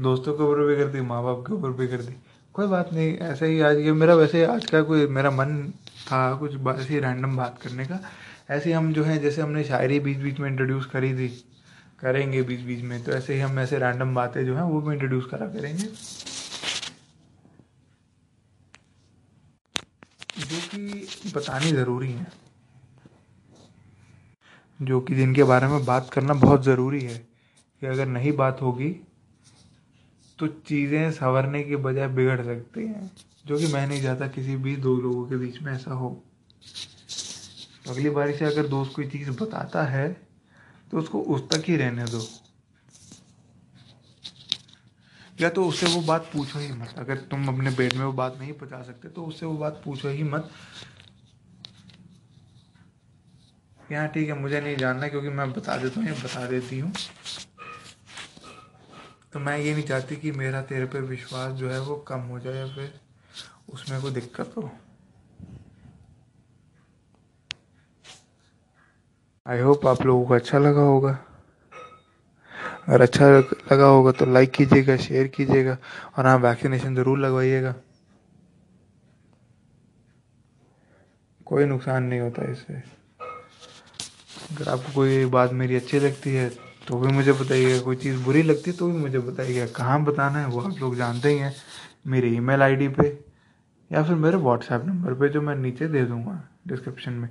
दोस्तों 0.00 0.34
के 0.34 0.42
ऊपर 0.42 0.66
भी 0.66 0.76
कर 0.76 0.88
दी 0.88 1.00
माँ 1.00 1.22
बाप 1.24 1.44
के 1.46 1.54
ऊपर 1.54 1.70
भी 1.70 1.86
कर 1.88 2.02
दी। 2.02 2.14
कोई 2.54 2.66
बात 2.66 2.92
नहीं, 2.92 3.16
ऐसे 3.16 3.46
ही 3.46 3.60
आज 3.60 3.78
ये 3.78 3.92
मेरा 3.92 4.14
वैसे 4.14 4.44
आज 4.44 4.66
का 4.66 4.82
कोई 4.82 5.06
मेरा 5.06 5.30
मन 5.30 5.72
था 6.06 6.34
कुछ 6.36 6.54
ऐसे 6.54 6.94
ही 6.94 7.00
रैंडम 7.00 7.36
बात 7.36 7.58
करने 7.62 7.84
का। 7.84 8.00
ऐसे 8.50 8.72
हम 8.72 8.92
जो 8.92 9.04
है, 9.04 9.18
जैसे 9.18 9.42
हमने 9.42 9.64
शायरी 9.64 10.00
बीच 10.00 10.18
बीच 10.18 10.38
में 10.40 10.48
इंट्रोड्यूस 10.50 10.86
करी 10.86 11.12
थी, 11.14 11.28
करेंगे 12.00 12.42
बीच 12.42 12.60
बीच 12.60 12.82
में 12.82 13.02
तो 13.04 13.12
ऐसे 13.12 13.34
ही 13.34 13.40
हम 13.40 13.58
ऐसे 13.58 13.78
रैंडम 13.78 14.14
बातें 14.14 14.44
जो 14.46 14.56
हैं, 14.56 14.62
वो 14.62 14.80
भी 14.80 14.92
इंट्रोड्यूस 14.94 15.26
करा 15.26 15.46
करेंगे। 15.46 15.88
जो 20.58 20.66
कि 20.68 21.30
बतानी 21.30 21.72
ज़रूरी 21.72 22.10
है। 22.12 22.26
जो 24.80 25.00
कि 25.00 25.14
जिनके 25.14 25.44
बारे 25.44 25.66
में 25.66 25.84
बात 25.84 26.10
करना 26.12 26.34
बहुत 26.34 26.62
ज़रूरी 26.64 27.00
है। 27.00 27.18
कि 27.82 27.86
अगर 27.86 28.06
नहीं 28.06 28.32
बात 28.32 28.62
होगी 28.62 28.90
तो 30.38 30.46
चीज़ें 30.46 31.10
संवरने 31.12 31.62
के 31.62 31.76
बजाय 31.76 32.08
बिगड़ 32.08 32.40
सकती 32.42 32.86
हैं। 32.86 33.10
जो 33.46 33.58
कि 33.58 33.66
मैं 33.66 33.86
नहीं 33.86 34.02
चाहता 34.02 34.26
किसी 34.26 34.56
भी 34.56 34.76
दो 34.76 34.96
लोगों 34.96 35.24
के 35.26 35.36
बीच 35.36 35.60
में 35.62 35.72
ऐसा 35.72 35.94
हो। 35.94 36.10
अगली 37.88 38.10
बारी 38.10 38.32
से 38.32 38.44
अगर 38.44 38.66
दोस्त 38.66 38.92
कोई 38.96 39.06
चीज़ 39.08 39.30
बताता 39.30 39.82
है 39.82 40.08
तो 40.90 40.98
उसको 40.98 41.20
उस 41.20 41.48
तक 41.48 41.62
ही 41.68 41.76
रहने 41.76 42.04
दो। 42.04 42.20
या 45.40 45.48
तो 45.50 45.64
उससे 45.64 45.86
वो 45.86 46.00
बात 46.02 46.30
पूछो 46.32 46.58
ही 46.58 46.72
मत। 46.72 46.94
अगर 46.98 47.16
तुम 47.30 47.48
अपने 47.48 47.70
पेट 47.70 47.94
में 47.94 48.04
वो 48.04 48.12
बात 48.12 48.36
नहीं 48.38 48.52
पहुँचा 48.52 48.82
सकते 48.82 49.08
तो 49.08 49.24
उससे 49.24 49.46
वो 49.46 49.56
बात 49.56 49.80
पूछो 49.84 50.08
ही 50.08 50.22
मत। 50.22 50.50
यहाँ 53.92 54.08
ठीक 54.08 54.28
है, 54.28 54.38
मुझे 54.40 54.60
नहीं 54.60 54.76
जानना 54.76 55.08
क्योंकि 55.08 55.28
मैं 55.28 55.52
बता 55.52 55.76
देता 55.76 56.00
हूँ 56.00 56.08
बता 56.14 56.46
देती 56.46 56.78
हूँ। 56.78 56.92
तो 59.32 59.38
मैं 59.38 59.56
ये 59.58 59.72
नहीं 59.72 59.84
चाहती 59.84 60.16
कि 60.16 60.30
मेरा, 60.32 60.62
तेरे 60.62 60.86
पे 60.86 61.00
विश्वास 61.00 61.52
जो 61.52 61.70
है 61.70 61.80
वो 61.80 61.96
कम 62.08 62.20
हो 62.28 62.38
जाए 62.40 62.56
या 62.56 62.66
फिर 62.74 62.92
उसमें 63.72 64.00
कोई 64.02 64.10
दिक्कत 64.10 64.54
हो। 64.56 64.70
आई 69.46 69.58
होप 69.58 69.86
आप 69.86 70.02
लोगों 70.02 70.24
को 70.26 70.34
अच्छा 70.34 70.58
लगा 70.58 70.80
होगा। 70.80 71.18
अगर 72.88 73.02
अच्छा 73.02 73.26
लगा 73.72 73.86
होगा 73.86 74.12
तो 74.12 74.26
लाइक 74.26 74.50
कीजिएगा 74.50 74.96
शेयर 74.96 75.26
कीजिएगा 75.28 75.76
और 76.18 76.26
हाँ 76.26 76.36
वैक्सीनेशन 76.38 76.94
ज़रूर 76.94 77.18
लगवाइएगा। 77.18 77.74
कोई 81.46 81.64
नुकसान 81.64 82.04
नहीं 82.04 82.20
होता 82.20 82.50
इससे। 82.50 82.74
अगर 84.52 84.68
आपको 84.70 84.92
कोई 84.94 85.24
बात 85.26 85.52
मेरी 85.52 85.76
अच्छी 85.76 85.98
लगती 86.00 86.34
है 86.34 86.48
तो 86.88 86.98
भी 86.98 87.12
मुझे 87.12 87.32
बताइएगा। 87.32 87.80
कोई 87.84 87.96
चीज़ 87.96 88.22
बुरी 88.24 88.42
लगती 88.42 88.70
है 88.70 88.76
तो 88.76 88.86
भी 88.86 88.98
मुझे 88.98 89.18
बताइएगा। 89.18 89.66
कहाँ 89.76 90.02
बताना 90.04 90.38
है, 90.38 90.46
वो 90.46 90.60
आप 90.60 90.78
लोग 90.80 90.96
जानते 90.96 91.28
ही 91.28 91.38
हैं 91.38 91.54
मेरी 92.06 92.34
ईमेल 92.36 92.62
आईडी 92.62 92.88
पे 92.90 93.06
या 93.90 94.02
फिर 94.02 94.14
मेरे 94.16 94.36
व्हाट्सएप 94.38 94.84
नंबर 94.86 95.14
पे, 95.14 95.28
जो 95.28 95.40
मैं 95.42 95.54
नीचे 95.56 95.88
दे 95.88 96.04
दूँगा 96.04 96.42
डिस्क्रिप्शन 96.68 97.12
में। 97.12 97.28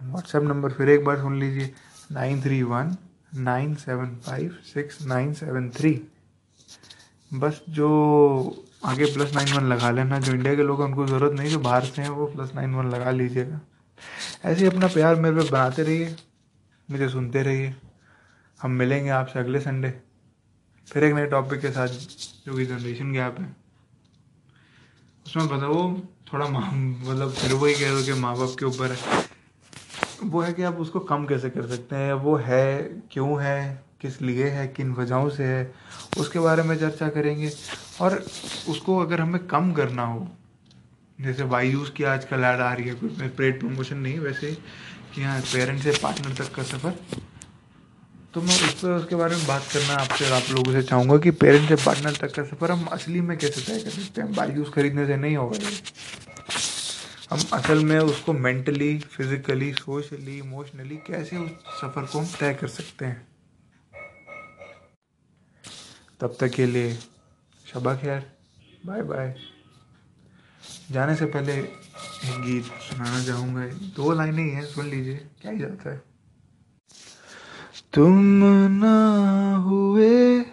व्हाट्सएप 0.00 0.42
नंबर 0.42 0.72
फिर 0.72 0.88
एक 0.90 1.04
बार 1.04 1.18
सुन 1.18 1.38
लीजिए। 1.40 1.70
Nine 2.12 2.42
three 2.42 2.62
one 2.64 2.96
nine 3.36 3.74
seven 3.74 4.14
five 4.26 4.56
six 4.64 5.00
nine 5.06 5.32
seven 5.34 5.68
three 5.70 5.90
बस 7.30 7.60
जो 7.70 7.88
आगे 8.84 9.04
प्लस 9.04 9.34
नाइन 9.34 9.52
वन 9.52 9.64
लगा 9.64 9.90
लेना 9.90 10.18
जो 10.20 10.32
इंडिया 10.32 10.54
के 10.54 10.62
लोग 10.62 10.80
हैं 10.80 10.88
उनको 10.88 11.06
ज़रूरत 11.06 11.32
नहीं 11.32 11.50
जो 11.50 11.58
बाहर 11.58 11.84
से 11.84 12.02
हैं 12.02 12.08
वो 12.08 12.26
प्लस 12.26 12.54
नाइन 12.54 12.74
वन 12.74 12.90
लगा 12.90 13.10
लीजिएगा 13.10 13.60
ऐसे 14.44 14.60
ही 14.60 14.66
अपना 14.66 14.86
प्यार 14.86 15.16
मेरे 15.16 15.36
पे 15.36 15.50
बनाते 15.50 15.82
रहिए 15.82 16.14
मुझे 16.88 17.08
सुनते 17.08 17.42
रहिए 17.42 17.74
हम 18.60 18.70
मिलेंगे 18.72 19.10
आपसे 19.10 19.38
अगले 19.38 19.60
संडे 19.60 19.92
फिर 20.88 21.04
एक 21.04 21.14
नए 21.14 21.26
टॉपिक 21.26 21.60
के 21.60 21.70
साथ 21.70 21.88
जो 22.46 22.56
कि 22.56 22.66
जनरेशन 22.66 23.12
गैप 23.12 23.40
है 23.40 23.54
उसमें 25.26 25.48
बताओ 25.48 25.92
थोड़ा 26.32 26.46
मतलब 26.48 27.32
फिर 27.32 27.52
वही 27.54 27.74
कह 27.74 27.94
दो 27.94 28.04
कि 28.04 28.20
माँ 28.20 28.36
बाप 28.36 28.56
के 28.58 28.64
ऊपर 28.64 28.92
है 28.92 29.22
वो 30.24 30.40
है 30.40 30.52
कि 30.52 30.62
आप 30.62 30.76
उसको 30.76 31.00
कम 31.00 31.26
कैसे 31.26 31.50
कर 31.50 31.66
सकते 31.66 31.96
हैं? 31.96 32.12
वो 32.12 32.36
है, 32.36 32.82
क्यों 33.10 33.42
है, 33.42 33.82
किस 34.00 34.22
लिए 34.22 34.44
है, 34.44 34.66
किन 34.68 34.92
वजहों 34.92 35.28
से 35.30 35.44
है, 35.44 35.74
उसके 36.18 36.38
बारे 36.38 36.62
में 36.62 36.76
चर्चा 36.76 37.08
करेंगे। 37.08 37.50
और 38.00 38.24
उसको 38.68 38.98
अगर 38.98 39.20
हमें 39.20 39.46
कम 39.46 39.72
करना 39.72 40.04
हो, 40.04 40.28
जैसे 41.20 41.42
वायूज 41.42 41.90
की 41.90 42.04
आजकल 42.04 42.36
ऐड 42.36 42.60
आ 42.60 42.72
रही 42.72 42.88
है, 42.88 42.94
कोई 42.94 43.28
पेड 43.28 43.60
प्रमोशन 43.60 43.96
नहीं 43.96 44.18
वैसे 44.18 44.52
कि 45.14 45.22
हाँ 45.22 45.40
पेरेंट 45.40 45.82
से 45.82 45.90
पार्टनर 46.02 46.34
तक 46.34 46.54
का 46.54 46.62
सफ़र। 46.62 46.94
तो 48.34 48.40
मैं 48.42 48.54
उस 48.54 48.72
पर 48.74 48.90
उसके 48.90 49.14
बारे 49.14 49.36
में 49.36 49.46
बात 49.46 49.62
करना 49.72 49.94
आपसे, 49.94 50.30
आप 50.30 50.50
लोगों 50.50 50.72
से 50.72 50.82
चाहूँगा 50.82 51.18
कि 51.18 51.30
पेरेंट 51.30 51.68
से 51.68 51.74
पार्टनर 51.74 52.16
तक 52.16 52.34
का 52.34 52.42
सफ़र 52.44 52.70
हम 52.70 52.84
असली 52.84 53.20
में 53.20 53.36
कैसे 53.38 53.60
तय 53.60 53.84
कर 53.84 53.90
सकते 53.90 54.20
हैं? 54.20 54.34
बायूज 54.34 54.72
खरीदने 54.72 55.06
से 55.06 55.16
नहीं 55.16 55.36
होगा 55.36 55.58
ये 55.58 55.70
हम 57.34 57.40
असल 57.52 57.84
में 57.84 57.98
उसको 57.98 58.32
मेंटली 58.32 58.98
फिजिकली 58.98 59.72
सोशली 59.72 60.38
इमोशनली 60.38 60.96
कैसे 60.96 61.36
उस 61.36 61.50
सफ़र 61.50 62.04
को 62.04 62.18
हम 62.18 62.26
तय 62.40 62.54
कर 62.54 62.68
सकते 62.68 63.04
हैं? 63.04 63.26
तब 66.20 66.36
तक 66.40 66.48
के 66.48 66.66
लिए 66.66 66.94
शबा 67.72 67.96
खैर। 67.96 68.32
बाय 68.86 69.02
बाय 69.02 69.34
जाने 70.90 71.16
से 71.16 71.26
पहले 71.26 71.52
एक 71.52 72.42
गीत 72.42 72.64
सुनाना 72.64 73.24
चाहूँगा। 73.24 73.66
दो 73.66 74.12
लाइनें 74.12 74.44
ही 74.44 74.50
हैं, 74.50 74.64
सुन 74.64 74.86
लीजिए। 74.86 75.16
क्या 75.16 75.52
ही 75.52 75.58
जाता 75.58 75.90
है। 75.90 76.02
तुम 77.92 78.20
ना 78.70 79.56
हुए 79.56 80.44